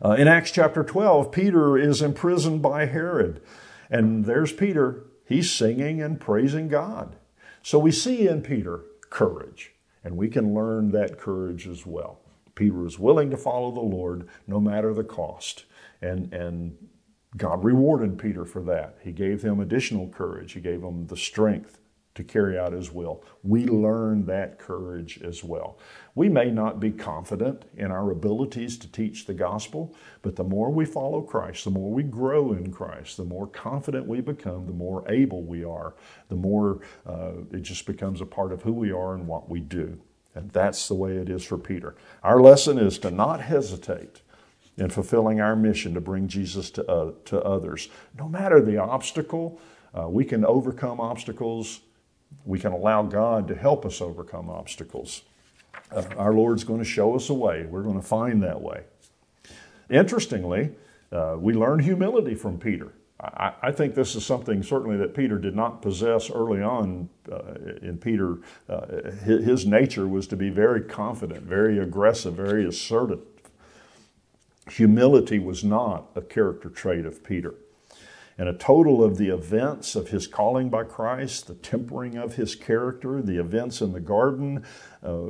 Uh, 0.05 0.13
in 0.13 0.29
Acts 0.29 0.51
chapter 0.51 0.85
12, 0.85 1.33
Peter 1.33 1.77
is 1.77 2.03
imprisoned 2.03 2.63
by 2.63 2.87
Herod, 2.87 3.43
and 3.91 4.25
there's 4.25 4.53
Peter. 4.53 5.05
He's 5.25 5.51
singing 5.51 6.01
and 6.01 6.21
praising 6.21 6.69
God. 6.69 7.17
So 7.63 7.79
we 7.79 7.91
see 7.91 8.29
in 8.29 8.43
Peter 8.43 8.85
courage, 9.11 9.73
and 10.05 10.17
we 10.17 10.29
can 10.29 10.55
learn 10.55 10.93
that 10.93 11.19
courage 11.19 11.67
as 11.67 11.85
well. 11.85 12.21
Peter 12.55 12.75
was 12.75 12.99
willing 12.99 13.31
to 13.31 13.37
follow 13.37 13.71
the 13.71 13.81
Lord 13.81 14.29
no 14.47 14.61
matter 14.61 14.95
the 14.95 15.05
cost. 15.05 15.65
And, 16.01 16.33
and 16.33 16.77
God 17.37 17.63
rewarded 17.65 18.19
Peter 18.19 18.45
for 18.45 18.63
that. 18.63 18.99
He 19.03 19.13
gave 19.13 19.43
him 19.43 19.61
additional 19.61 20.09
courage, 20.09 20.53
He 20.53 20.61
gave 20.61 20.83
him 20.83 21.07
the 21.07 21.17
strength 21.17 21.81
to 22.19 22.25
carry 22.25 22.59
out 22.59 22.73
His 22.73 22.93
will. 22.93 23.25
We 23.43 23.65
learn 23.65 24.27
that 24.27 24.59
courage 24.59 25.23
as 25.23 25.43
well. 25.43 25.79
We 26.15 26.29
may 26.29 26.51
not 26.51 26.81
be 26.81 26.91
confident 26.91 27.65
in 27.77 27.91
our 27.91 28.11
abilities 28.11 28.77
to 28.79 28.91
teach 28.91 29.25
the 29.25 29.35
gospel, 29.35 29.95
but 30.23 30.37
the 30.37 30.45
more 30.45 30.71
we 30.71 30.85
follow 30.85 31.23
Christ, 31.23 31.65
the 31.65 31.71
more 31.71 31.91
we 31.91 32.03
grow 32.03 32.53
in 32.53 32.73
Christ, 32.73 33.17
the 33.17 33.25
more 33.25 33.47
confident 33.47 34.07
we 34.07 34.21
become, 34.21 34.67
the 34.67 34.73
more 34.73 35.09
able 35.09 35.45
we 35.45 35.65
are, 35.65 35.95
the 36.29 36.35
more 36.35 36.81
uh, 37.07 37.33
it 37.53 37.63
just 37.63 37.87
becomes 37.87 38.21
a 38.21 38.27
part 38.27 38.53
of 38.53 38.63
who 38.63 38.73
we 38.73 38.91
are 38.91 39.15
and 39.15 39.27
what 39.27 39.49
we 39.49 39.61
do. 39.61 39.99
And 40.35 40.51
that's 40.51 40.89
the 40.89 40.95
way 40.95 41.17
it 41.17 41.31
is 41.31 41.45
for 41.45 41.57
Peter. 41.57 41.95
Our 42.23 42.41
lesson 42.41 42.79
is 42.79 42.99
to 42.99 43.13
not 43.13 43.41
hesitate 43.41 44.23
in 44.77 44.91
fulfilling 44.91 45.41
our 45.41 45.55
mission 45.55 45.95
to 45.95 46.01
bring 46.01 46.27
Jesus 46.27 46.71
to, 46.71 46.91
uh, 46.91 47.13
to 47.27 47.41
others. 47.43 47.89
No 48.19 48.29
matter 48.29 48.61
the 48.61 48.79
obstacle, 48.79 49.61
uh, 49.97 50.09
we 50.09 50.25
can 50.25 50.45
overcome 50.45 51.01
obstacles. 51.01 51.81
We 52.45 52.59
can 52.59 52.73
allow 52.73 53.03
God 53.03 53.49
to 53.49 53.55
help 53.55 53.85
us 53.85 54.01
overcome 54.01 54.49
obstacles. 54.49 55.23
Uh, 55.91 56.05
our 56.17 56.33
Lord's 56.33 56.65
going 56.65 56.81
to 56.81 56.85
show 56.85 57.15
us 57.15 57.31
a 57.31 57.35
way. 57.35 57.67
We're 57.67 57.83
going 57.83 58.01
to 58.01 58.07
find 58.07 58.43
that 58.43 58.61
way. 58.61 58.83
Interestingly, 59.91 60.71
uh, 61.13 61.37
we 61.39 61.55
learn 61.55 61.79
humility 61.79 62.35
from 62.35 62.59
Peter. 62.59 62.93
I, 63.21 63.53
I, 63.63 63.73
think 63.73 63.95
this 63.95 64.15
is 64.15 64.25
something 64.25 64.63
certainly 64.63 64.97
that 64.99 65.15
Peter 65.15 65.39
did 65.39 65.57
not 65.57 65.83
possess 65.83 66.31
early 66.31 66.63
on. 66.63 67.09
Uh, 67.31 67.55
in 67.83 67.99
Peter, 67.99 68.39
uh, 68.69 69.11
his, 69.25 69.45
his 69.45 69.67
nature 69.67 70.07
was 70.07 70.27
to 70.29 70.37
be 70.37 70.51
very 70.51 70.83
confident, 70.83 71.43
very 71.43 71.79
aggressive, 71.79 72.35
very 72.35 72.67
assertive. 72.67 73.21
Humility 74.71 75.39
was 75.39 75.65
not 75.65 76.11
a 76.15 76.21
character 76.21 76.69
trait 76.69 77.07
of 77.07 77.25
Peter. 77.25 77.55
And 78.39 78.49
a 78.49 78.55
total 78.55 79.03
of 79.03 79.19
the 79.19 79.31
events 79.31 79.97
of 79.97 80.11
his 80.11 80.29
calling 80.29 80.71
by 80.71 80.85
Christ, 80.85 81.49
the 81.49 81.55
tempering 81.55 82.17
of 82.17 82.37
his 82.37 82.55
character, 82.55 83.21
the 83.21 83.41
events 83.41 83.81
in 83.81 83.93
the 83.93 84.01
garden 84.01 84.65
uh, 85.03 85.27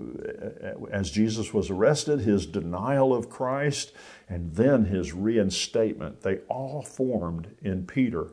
as 0.90 1.10
Jesus 1.10 1.54
was 1.54 1.70
arrested, 1.70 2.20
his 2.20 2.44
denial 2.44 3.14
of 3.14 3.30
Christ, 3.30 3.92
and 4.28 4.54
then 4.54 4.84
his 4.84 5.14
reinstatement, 5.14 6.20
they 6.20 6.40
all 6.48 6.82
formed 6.82 7.56
in 7.62 7.86
Peter 7.86 8.28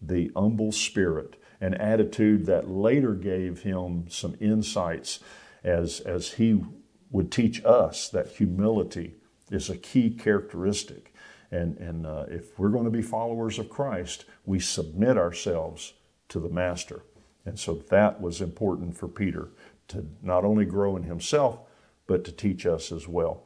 the 0.00 0.30
humble 0.36 0.70
spirit, 0.70 1.36
an 1.60 1.74
attitude 1.74 2.46
that 2.46 2.70
later 2.70 3.14
gave 3.14 3.62
him 3.62 4.06
some 4.08 4.36
insights 4.40 5.18
as, 5.64 5.98
as 6.00 6.34
he 6.34 6.62
would 7.10 7.30
teach 7.30 7.64
us 7.64 8.08
that 8.08 8.28
humility 8.28 9.14
is 9.50 9.68
a 9.68 9.76
key 9.76 10.10
characteristic 10.10 11.11
and, 11.52 11.76
and 11.78 12.06
uh, 12.06 12.24
if 12.28 12.58
we're 12.58 12.70
going 12.70 12.86
to 12.86 12.90
be 12.90 13.02
followers 13.02 13.58
of 13.58 13.68
Christ, 13.68 14.24
we 14.46 14.58
submit 14.58 15.16
ourselves 15.18 15.92
to 16.28 16.40
the 16.40 16.48
Master. 16.48 17.02
And 17.44 17.58
so 17.58 17.74
that 17.90 18.20
was 18.20 18.40
important 18.40 18.96
for 18.96 19.06
Peter 19.06 19.50
to 19.88 20.06
not 20.22 20.44
only 20.44 20.64
grow 20.64 20.96
in 20.96 21.02
himself, 21.02 21.60
but 22.06 22.24
to 22.24 22.32
teach 22.32 22.64
us 22.66 22.90
as 22.90 23.06
well. 23.06 23.42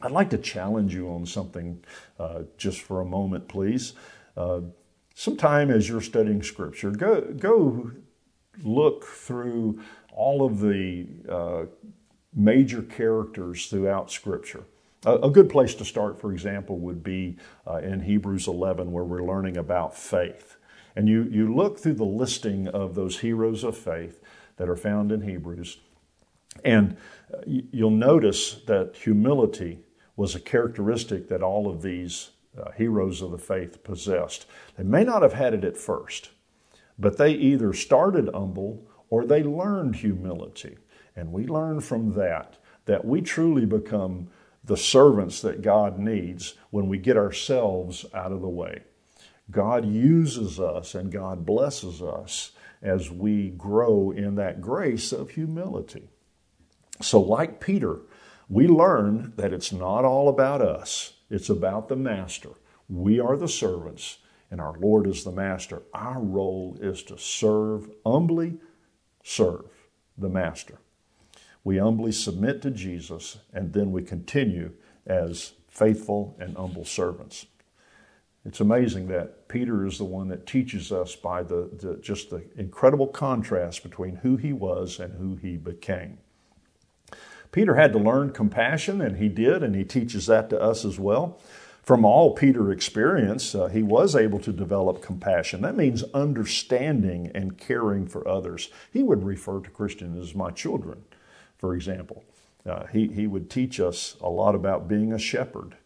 I'd 0.00 0.10
like 0.10 0.30
to 0.30 0.38
challenge 0.38 0.94
you 0.94 1.08
on 1.10 1.26
something 1.26 1.84
uh, 2.18 2.42
just 2.56 2.80
for 2.80 3.00
a 3.00 3.04
moment, 3.04 3.48
please. 3.48 3.92
Uh, 4.36 4.60
sometime 5.14 5.70
as 5.70 5.88
you're 5.88 6.00
studying 6.00 6.42
Scripture, 6.42 6.90
go, 6.90 7.20
go 7.20 7.90
look 8.62 9.04
through 9.04 9.80
all 10.12 10.44
of 10.44 10.60
the 10.60 11.06
uh, 11.28 11.64
major 12.34 12.82
characters 12.82 13.66
throughout 13.66 14.10
Scripture. 14.10 14.64
A, 15.06 15.30
good 15.30 15.50
place 15.50 15.74
to 15.74 15.84
start, 15.84 16.18
for 16.18 16.32
example, 16.32 16.78
would 16.78 17.02
be 17.02 17.36
uh, 17.66 17.76
in 17.76 18.00
Hebrews 18.00 18.48
11, 18.48 18.90
where 18.90 19.04
we're 19.04 19.24
learning 19.24 19.56
about 19.58 19.96
faith. 19.96 20.56
And 20.96 21.08
you, 21.08 21.24
you 21.24 21.54
look 21.54 21.78
through 21.78 21.94
the 21.94 22.04
listing 22.04 22.68
of 22.68 22.94
those 22.94 23.18
heroes 23.18 23.64
of 23.64 23.76
faith 23.76 24.20
that 24.56 24.68
are 24.68 24.76
found 24.76 25.12
in 25.12 25.20
Hebrews, 25.20 25.78
and 26.64 26.96
uh, 27.32 27.38
you'll 27.46 27.90
notice 27.90 28.54
that 28.66 28.96
humility 28.96 29.80
was 30.16 30.34
a 30.34 30.40
characteristic 30.40 31.28
that 31.28 31.42
all 31.42 31.68
of 31.68 31.82
these 31.82 32.30
uh, 32.58 32.70
heroes 32.72 33.20
of 33.20 33.32
the 33.32 33.38
faith 33.38 33.82
possessed. 33.82 34.46
They 34.76 34.84
may 34.84 35.04
not 35.04 35.22
have 35.22 35.32
had 35.32 35.54
it 35.54 35.64
at 35.64 35.76
first, 35.76 36.30
but 36.98 37.16
they 37.18 37.32
either 37.32 37.72
started 37.72 38.30
humble 38.32 38.86
or 39.10 39.24
they 39.24 39.42
learned 39.42 39.96
humility. 39.96 40.78
And 41.16 41.32
we 41.32 41.46
learn 41.46 41.80
from 41.80 42.12
that 42.14 42.56
that 42.86 43.04
we 43.04 43.20
truly 43.20 43.66
become 43.66 44.28
the 44.64 44.76
servants 44.76 45.40
that 45.42 45.62
God 45.62 45.98
needs 45.98 46.54
when 46.70 46.88
we 46.88 46.98
get 46.98 47.16
ourselves 47.16 48.06
out 48.14 48.32
of 48.32 48.40
the 48.40 48.48
way. 48.48 48.82
God 49.50 49.84
uses 49.84 50.58
us 50.58 50.94
and 50.94 51.12
God 51.12 51.44
blesses 51.44 52.00
us 52.00 52.52
as 52.82 53.10
we 53.10 53.50
grow 53.50 54.10
in 54.10 54.36
that 54.36 54.60
grace 54.60 55.12
of 55.12 55.30
humility. 55.30 56.08
So, 57.00 57.20
like 57.20 57.60
Peter, 57.60 57.98
we 58.48 58.68
learn 58.68 59.32
that 59.36 59.52
it's 59.52 59.72
not 59.72 60.04
all 60.04 60.28
about 60.28 60.62
us, 60.62 61.14
it's 61.30 61.50
about 61.50 61.88
the 61.88 61.96
Master. 61.96 62.50
We 62.88 63.18
are 63.18 63.36
the 63.36 63.48
servants, 63.48 64.18
and 64.50 64.60
our 64.60 64.78
Lord 64.78 65.06
is 65.06 65.24
the 65.24 65.32
Master. 65.32 65.82
Our 65.92 66.20
role 66.20 66.76
is 66.80 67.02
to 67.04 67.18
serve, 67.18 67.90
humbly 68.04 68.58
serve 69.22 69.66
the 70.16 70.28
Master. 70.28 70.78
We 71.64 71.78
humbly 71.78 72.12
submit 72.12 72.60
to 72.62 72.70
Jesus, 72.70 73.38
and 73.52 73.72
then 73.72 73.90
we 73.90 74.02
continue 74.02 74.72
as 75.06 75.54
faithful 75.68 76.36
and 76.38 76.56
humble 76.56 76.84
servants. 76.84 77.46
It's 78.44 78.60
amazing 78.60 79.08
that 79.08 79.48
Peter 79.48 79.86
is 79.86 79.96
the 79.96 80.04
one 80.04 80.28
that 80.28 80.46
teaches 80.46 80.92
us 80.92 81.16
by 81.16 81.42
the, 81.42 81.70
the, 81.72 81.96
just 81.96 82.28
the 82.28 82.44
incredible 82.56 83.06
contrast 83.06 83.82
between 83.82 84.16
who 84.16 84.36
he 84.36 84.52
was 84.52 85.00
and 85.00 85.14
who 85.14 85.36
he 85.36 85.56
became. 85.56 86.18
Peter 87.50 87.76
had 87.76 87.92
to 87.92 87.98
learn 87.98 88.32
compassion, 88.32 89.00
and 89.00 89.16
he 89.16 89.28
did, 89.28 89.62
and 89.62 89.74
he 89.74 89.84
teaches 89.84 90.26
that 90.26 90.50
to 90.50 90.60
us 90.60 90.84
as 90.84 90.98
well. 90.98 91.40
From 91.82 92.04
all 92.04 92.34
Peter 92.34 92.70
experience, 92.70 93.54
uh, 93.54 93.68
he 93.68 93.82
was 93.82 94.16
able 94.16 94.40
to 94.40 94.52
develop 94.52 95.00
compassion. 95.00 95.62
That 95.62 95.76
means 95.76 96.02
understanding 96.14 97.30
and 97.34 97.56
caring 97.56 98.06
for 98.06 98.26
others. 98.26 98.70
He 98.90 99.02
would 99.02 99.22
refer 99.22 99.60
to 99.60 99.70
Christians 99.70 100.18
as 100.18 100.34
my 100.34 100.50
children 100.50 101.04
for 101.64 101.74
example. 101.74 102.22
Uh, 102.66 102.84
he, 102.88 103.06
he 103.06 103.26
would 103.26 103.48
teach 103.48 103.80
us 103.80 104.16
a 104.20 104.28
lot 104.28 104.54
about 104.54 104.86
being 104.86 105.14
a 105.14 105.18
shepherd 105.18 105.78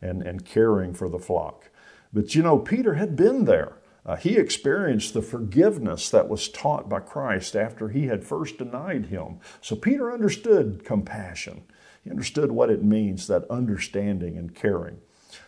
and, 0.00 0.22
and 0.22 0.44
caring 0.44 0.94
for 0.94 1.08
the 1.08 1.18
flock. 1.18 1.70
But 2.12 2.36
you 2.36 2.42
know, 2.44 2.56
Peter 2.56 2.94
had 2.94 3.16
been 3.16 3.44
there. 3.44 3.78
Uh, 4.06 4.14
he 4.14 4.36
experienced 4.36 5.12
the 5.12 5.22
forgiveness 5.22 6.08
that 6.10 6.28
was 6.28 6.48
taught 6.48 6.88
by 6.88 7.00
Christ 7.00 7.56
after 7.56 7.88
he 7.88 8.06
had 8.06 8.22
first 8.22 8.58
denied 8.58 9.06
him. 9.06 9.40
So 9.60 9.74
Peter 9.74 10.12
understood 10.12 10.84
compassion. 10.84 11.64
He 12.04 12.10
understood 12.10 12.52
what 12.52 12.70
it 12.70 12.84
means, 12.84 13.26
that 13.26 13.50
understanding 13.50 14.38
and 14.38 14.54
caring. 14.54 14.98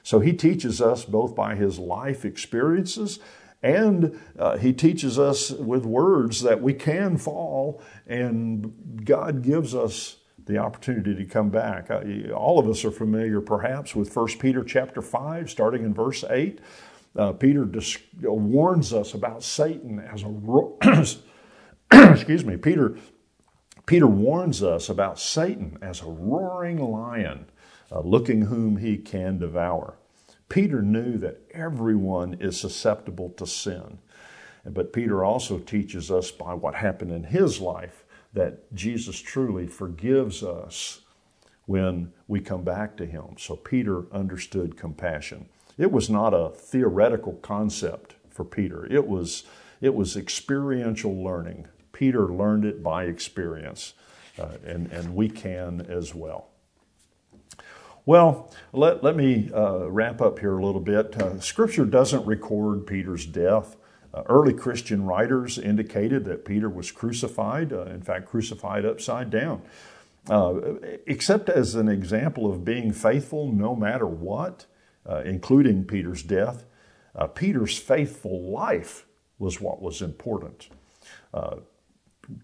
So 0.03 0.19
he 0.19 0.33
teaches 0.33 0.83
us 0.83 1.05
both 1.05 1.37
by 1.37 1.55
his 1.55 1.79
life 1.79 2.25
experiences 2.25 3.21
and 3.63 4.19
uh, 4.39 4.59
he 4.59 4.73
teaches 4.73 5.19
us 5.19 5.51
with 5.51 5.85
words 5.85 6.43
that 6.43 6.63
we 6.63 6.75
can 6.75 7.17
fall, 7.17 7.83
and 8.07 9.05
God 9.05 9.43
gives 9.43 9.75
us 9.75 10.17
the 10.45 10.59
opportunity 10.59 11.15
to 11.15 11.25
come 11.25 11.51
back. 11.51 11.91
Uh, 11.91 12.31
all 12.33 12.59
of 12.59 12.69
us 12.69 12.85
are 12.85 12.91
familiar, 12.91 13.41
perhaps, 13.41 13.95
with 13.95 14.15
1 14.15 14.39
Peter 14.39 14.63
chapter 14.63 15.03
5, 15.03 15.51
starting 15.51 15.85
in 15.85 15.93
verse 15.93 16.25
8. 16.29 16.61
Uh, 17.17 17.33
Peter 17.33 17.65
dis- 17.65 17.99
warns 18.23 18.93
us 18.93 19.15
about 19.15 19.43
Satan 19.43 19.99
as 19.99 20.23
a 20.23 20.29
ro- 20.29 20.79
excuse 21.93 22.45
me. 22.45 22.57
Peter 22.57 22.97
Peter 23.87 24.07
warns 24.09 24.65
us 24.65 24.89
about 24.89 25.19
Satan 25.19 25.79
as 25.81 26.03
a 26.03 26.07
roaring 26.07 26.79
lion, 26.79 27.47
uh, 27.93 28.01
looking 28.01 28.43
whom 28.43 28.79
he 28.79 28.99
can 28.99 29.39
devour. 29.39 29.97
Peter 30.49 30.83
knew 30.83 31.19
that 31.19 31.41
everyone 31.53 32.35
is 32.41 32.59
susceptible 32.61 33.31
to 33.31 33.47
sin. 33.47 33.99
But 34.65 34.93
Peter 34.93 35.25
also 35.25 35.59
teaches 35.59 36.11
us 36.11 36.31
by 36.31 36.55
what 36.55 36.75
happened 36.75 37.13
in 37.13 37.25
his 37.25 37.61
life 37.61 38.05
that 38.33 38.73
Jesus 38.75 39.19
truly 39.19 39.67
forgives 39.67 40.43
us 40.43 41.01
when 41.67 42.13
we 42.29 42.41
come 42.41 42.63
back 42.63 42.97
to 42.97 43.07
him. 43.07 43.37
So 43.39 43.57
Peter 43.57 44.05
understood 44.13 44.77
compassion. 44.77 45.49
It 45.79 45.93
was 45.93 46.09
not 46.09 46.35
a 46.35 46.51
theoretical 46.51 47.35
concept 47.35 48.15
for 48.31 48.45
Peter. 48.45 48.87
It 48.93 49.07
was 49.07 49.45
it 49.81 49.95
was 49.95 50.17
experiential 50.17 51.23
learning. 51.23 51.69
Peter 51.93 52.29
learned 52.29 52.65
it 52.65 52.83
by 52.83 53.05
experience, 53.05 53.93
uh, 54.39 54.57
and, 54.65 54.91
and 54.91 55.15
we 55.15 55.29
can 55.29 55.83
as 55.83 56.15
well. 56.15 56.49
Well, 58.07 58.53
let, 58.73 59.03
let 59.03 59.17
me 59.17 59.51
uh, 59.53 59.91
wrap 59.91 60.23
up 60.23 60.39
here 60.39 60.57
a 60.57 60.65
little 60.65 60.81
bit. 60.81 61.21
Uh, 61.21 61.41
scripture 61.41 61.85
doesn't 61.85 62.25
record 62.25 62.87
Peter's 62.87 63.27
death. 63.27 63.77
Uh, 64.15 64.23
early 64.29 64.55
Christian 64.55 65.05
writers 65.05 65.59
indicated 65.59 66.25
that 66.27 66.45
Peter 66.45 66.69
was 66.69 66.93
crucified, 66.93 67.73
uh, 67.73 67.87
in 67.87 68.03
fact, 68.03 68.27
crucified 68.27 68.87
upside 68.87 69.29
down. 69.29 69.61
Uh, 70.31 70.55
except 71.07 71.49
as 71.49 71.75
an 71.75 71.89
example 71.89 72.49
of 72.49 72.65
being 72.65 72.93
faithful 72.93 73.51
no 73.51 73.75
matter 73.75 74.07
what, 74.07 74.67
uh, 75.05 75.23
including 75.25 75.85
Peter's 75.85 76.23
death, 76.23 76.65
Peter's 77.35 77.77
faithful 77.77 78.53
life 78.53 79.07
was 79.39 79.61
what 79.61 79.83
was 79.83 80.01
important. 80.03 80.69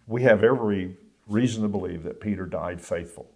we 0.07 0.23
have 0.23 0.43
every 0.43 0.97
reason 1.29 1.63
to 1.63 1.69
believe 1.69 2.03
that 2.03 2.21
Peter 2.21 2.47
died 2.47 2.81
faithful. 2.81 3.31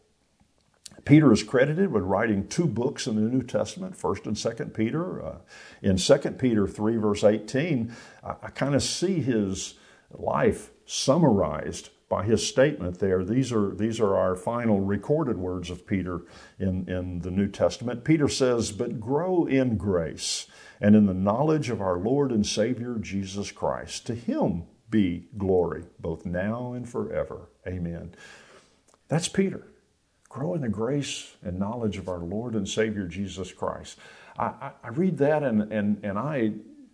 Peter 1.04 1.32
is 1.32 1.42
credited 1.42 1.92
with 1.92 2.02
writing 2.02 2.48
two 2.48 2.66
books 2.66 3.06
in 3.06 3.16
the 3.16 3.22
New 3.22 3.42
Testament, 3.42 3.96
1st 3.96 4.26
and 4.26 4.37
2nd 4.37 4.74
Peter. 4.74 5.24
Uh, 5.24 5.37
in 5.82 5.96
2nd 5.96 6.38
Peter 6.38 6.66
3, 6.66 6.96
verse 6.96 7.22
18, 7.22 7.94
I, 8.24 8.35
I 8.42 8.48
kind 8.50 8.74
of 8.74 8.82
see 8.82 9.20
his 9.20 9.74
life 10.11 10.70
summarized 10.85 11.90
by 12.09 12.24
his 12.24 12.46
statement 12.46 12.98
there. 12.98 13.24
These 13.24 13.52
are, 13.52 13.74
these 13.74 14.00
are 14.00 14.16
our 14.16 14.37
final 14.37 14.80
recorded 14.80 15.38
words 15.38 15.70
of 15.70 15.87
Peter 15.87 16.22
in, 16.59 16.88
in 16.88 17.20
the 17.20 17.30
New 17.30 17.48
Testament. 17.48 18.04
Peter 18.04 18.28
says, 18.28 18.70
But 18.72 19.00
grow 19.00 19.46
in 19.46 19.76
grace 19.76 20.46
and 20.80 20.94
in 20.94 21.06
the 21.06 21.14
knowledge 21.14 21.68
of 21.70 21.80
our 21.80 21.98
Lord 21.98 22.30
and 22.30 22.46
Savior 22.46 22.96
Jesus 23.00 23.50
Christ. 23.50 24.06
To 24.06 24.14
him 24.14 24.64
be 24.88 25.28
glory, 25.37 25.85
both 25.98 26.24
now 26.24 26.72
and 26.72 26.88
forever. 26.88 27.48
Amen. 27.66 28.14
That's 29.09 29.28
Peter. 29.28 29.66
Grow 30.37 30.53
in 30.53 30.61
the 30.61 30.68
grace 30.68 31.35
and 31.42 31.59
knowledge 31.59 31.96
of 31.96 32.11
our 32.11 32.18
Lord 32.18 32.57
and 32.57 32.68
Savior 32.68 33.07
Jesus 33.07 33.53
Christ. 33.53 33.99
I, 34.38 34.44
I, 34.44 34.70
I 34.85 34.88
read 34.90 35.16
that 35.16 35.42
and, 35.42 35.72
and, 35.72 35.99
and 36.05 36.18
I 36.18 36.53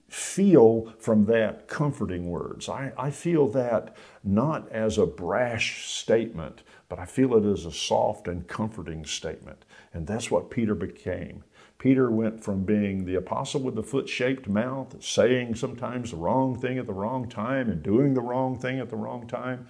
feel 0.08 0.94
from 1.00 1.24
that 1.24 1.66
comforting 1.66 2.30
words. 2.30 2.68
I, 2.68 2.92
I 2.96 3.10
feel 3.10 3.48
that 3.48 3.96
not 4.22 4.70
as 4.70 4.96
a 4.96 5.06
brash 5.06 5.90
statement, 5.90 6.62
but 6.88 7.00
I 7.00 7.04
feel 7.04 7.34
it 7.34 7.44
as 7.44 7.66
a 7.66 7.72
soft 7.72 8.28
and 8.28 8.46
comforting 8.46 9.04
statement. 9.04 9.64
And 9.92 10.06
that's 10.06 10.30
what 10.30 10.48
Peter 10.48 10.76
became. 10.76 11.42
Peter 11.78 12.12
went 12.12 12.44
from 12.44 12.62
being 12.62 13.04
the 13.04 13.16
apostle 13.16 13.62
with 13.62 13.74
the 13.74 13.82
foot 13.82 14.08
shaped 14.08 14.48
mouth, 14.48 15.02
saying 15.02 15.56
sometimes 15.56 16.12
the 16.12 16.16
wrong 16.16 16.56
thing 16.56 16.78
at 16.78 16.86
the 16.86 16.92
wrong 16.92 17.28
time 17.28 17.68
and 17.68 17.82
doing 17.82 18.14
the 18.14 18.20
wrong 18.20 18.56
thing 18.56 18.78
at 18.78 18.88
the 18.88 18.94
wrong 18.94 19.26
time, 19.26 19.66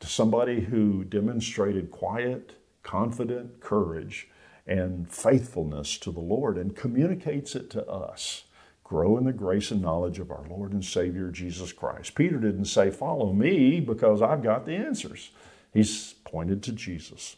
to 0.00 0.06
somebody 0.06 0.60
who 0.60 1.04
demonstrated 1.04 1.90
quiet, 1.90 2.52
confident 2.84 3.60
courage 3.60 4.28
and 4.66 5.10
faithfulness 5.10 5.98
to 5.98 6.12
the 6.12 6.20
Lord 6.20 6.56
and 6.56 6.76
communicates 6.76 7.56
it 7.56 7.68
to 7.70 7.84
us 7.86 8.44
grow 8.84 9.16
in 9.16 9.24
the 9.24 9.32
grace 9.32 9.70
and 9.70 9.82
knowledge 9.82 10.20
of 10.20 10.30
our 10.30 10.44
Lord 10.48 10.72
and 10.72 10.84
Savior 10.84 11.30
Jesus 11.30 11.72
Christ. 11.72 12.14
Peter 12.14 12.38
didn't 12.38 12.66
say, 12.66 12.90
Follow 12.90 13.32
me 13.32 13.80
because 13.80 14.22
I've 14.22 14.42
got 14.42 14.66
the 14.66 14.74
answers. 14.74 15.30
He's 15.72 16.12
pointed 16.24 16.62
to 16.64 16.72
Jesus. 16.72 17.36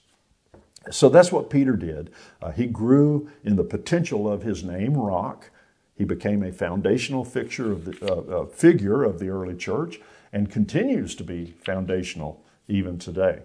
So 0.91 1.09
that's 1.09 1.33
what 1.33 1.49
Peter 1.49 1.75
did. 1.75 2.11
Uh, 2.43 2.51
he 2.51 2.67
grew 2.67 3.31
in 3.43 3.57
the 3.57 3.65
potential 3.65 4.31
of 4.31 4.43
his 4.43 4.63
name, 4.63 4.95
Rock. 4.95 5.51
He 5.97 6.05
became 6.05 6.43
a 6.43 6.53
foundational 6.53 7.25
fixture 7.25 7.73
of 7.73 7.87
the, 7.87 8.13
uh, 8.13 8.43
uh, 8.43 8.47
figure 8.47 9.03
of 9.03 9.19
the 9.19 9.31
early 9.31 9.57
church 9.57 9.99
and 10.33 10.51
continues 10.51 11.15
to 11.15 11.25
be 11.25 11.55
foundational 11.65 12.45
even 12.69 12.99
today. 12.99 13.41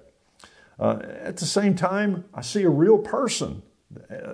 Uh, 0.82 1.00
at 1.22 1.38
the 1.38 1.46
same 1.46 1.76
time, 1.76 2.26
I 2.34 2.42
see 2.42 2.64
a 2.64 2.70
real 2.70 2.98
person 2.98 3.62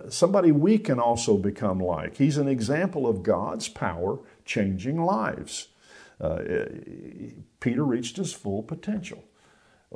somebody 0.09 0.51
we 0.51 0.77
can 0.77 0.99
also 0.99 1.37
become 1.37 1.79
like. 1.79 2.17
He's 2.17 2.37
an 2.37 2.47
example 2.47 3.07
of 3.07 3.23
God's 3.23 3.67
power 3.67 4.19
changing 4.45 5.01
lives. 5.01 5.69
Uh, 6.19 6.39
Peter 7.59 7.83
reached 7.83 8.17
his 8.17 8.33
full 8.33 8.63
potential. 8.63 9.23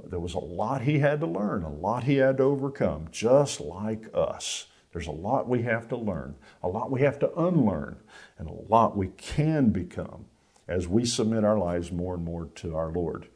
There 0.06 0.20
was 0.20 0.34
a 0.34 0.40
lot 0.40 0.84
he 0.84 1.00
had 1.00 1.20
to 1.20 1.28
learn, 1.28 1.64
a 1.64 1.70
lot 1.70 2.06
he 2.06 2.16
had 2.16 2.38
to 2.38 2.44
overcome, 2.44 3.08
just 3.12 3.60
like 3.60 4.06
us. 4.14 4.68
There's 4.94 5.08
a 5.08 5.12
lot 5.12 5.50
we 5.50 5.64
have 5.64 5.88
to 5.90 5.98
learn, 5.98 6.36
a 6.64 6.68
lot 6.68 6.92
we 6.92 7.02
have 7.02 7.20
to 7.20 7.34
unlearn, 7.38 7.98
and 8.38 8.48
a 8.48 8.54
lot 8.70 8.96
we 8.96 9.08
can 9.08 9.70
become 9.70 10.26
as 10.68 10.88
we 10.88 11.06
submit 11.06 11.44
our 11.44 11.58
lives 11.58 11.92
more 11.92 12.16
and 12.16 12.24
more 12.24 12.46
to 12.56 12.76
our 12.76 12.92
Lord. 12.92 13.28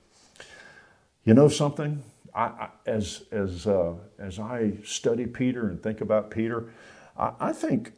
You 1.23 1.33
know 1.33 1.49
something? 1.49 2.03
I, 2.35 2.67
as 2.85 3.23
as 3.31 3.65
uh, 3.65 3.93
as 4.19 4.39
I 4.39 4.73
study 4.83 5.25
Peter 5.25 5.69
and 5.69 5.81
think 5.81 6.01
about 6.01 6.29
Peter, 6.29 6.73
I, 7.17 7.31
I 7.39 7.53
think 7.53 7.93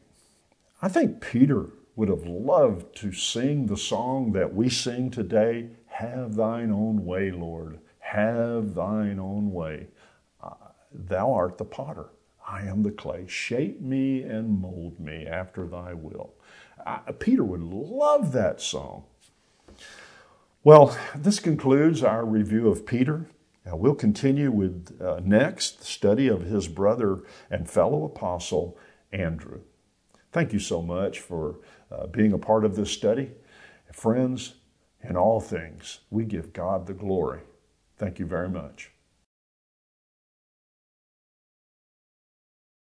I 0.81 0.89
think 0.89 1.21
Peter 1.21 1.69
would 1.95 2.09
have 2.09 2.25
loved 2.27 2.95
to 2.97 3.11
sing 3.11 3.65
the 3.65 3.77
song 3.77 4.31
that 4.33 4.53
we 4.53 4.69
sing 4.69 5.09
today. 5.09 5.69
Have 5.87 6.35
thine 6.35 6.71
own 6.71 7.03
way, 7.03 7.31
Lord. 7.31 7.79
Have 7.99 8.75
thine 8.75 9.19
own 9.19 9.51
way. 9.51 9.87
Uh, 10.41 10.53
thou 10.93 11.33
art 11.33 11.57
the 11.57 11.65
potter. 11.65 12.09
I 12.47 12.61
am 12.61 12.83
the 12.83 12.91
clay. 12.91 13.25
Shape 13.27 13.81
me 13.81 14.21
and 14.21 14.61
mold 14.61 14.99
me 14.99 15.25
after 15.25 15.67
thy 15.67 15.93
will. 15.93 16.33
Peter 17.19 17.43
would 17.43 17.63
love 17.63 18.31
that 18.31 18.61
song. 18.61 19.03
Well, 20.63 20.97
this 21.15 21.39
concludes 21.39 22.03
our 22.03 22.23
review 22.25 22.69
of 22.69 22.85
Peter. 22.85 23.27
Now, 23.67 23.75
we'll 23.75 23.95
continue 23.95 24.49
with 24.49 24.97
uh, 25.01 25.19
next 25.21 25.83
study 25.83 26.29
of 26.29 26.43
his 26.43 26.69
brother 26.69 27.23
and 27.51 27.69
fellow 27.69 28.05
apostle, 28.05 28.77
Andrew. 29.11 29.59
Thank 30.31 30.53
you 30.53 30.59
so 30.59 30.81
much 30.81 31.19
for 31.19 31.59
uh, 31.91 32.07
being 32.07 32.31
a 32.31 32.37
part 32.37 32.63
of 32.63 32.77
this 32.77 32.89
study. 32.89 33.31
Friends, 33.91 34.53
in 35.03 35.17
all 35.17 35.41
things, 35.41 35.99
we 36.09 36.23
give 36.23 36.53
God 36.53 36.87
the 36.87 36.93
glory. 36.93 37.41
Thank 37.97 38.19
you 38.19 38.25
very 38.25 38.47
much. 38.47 38.91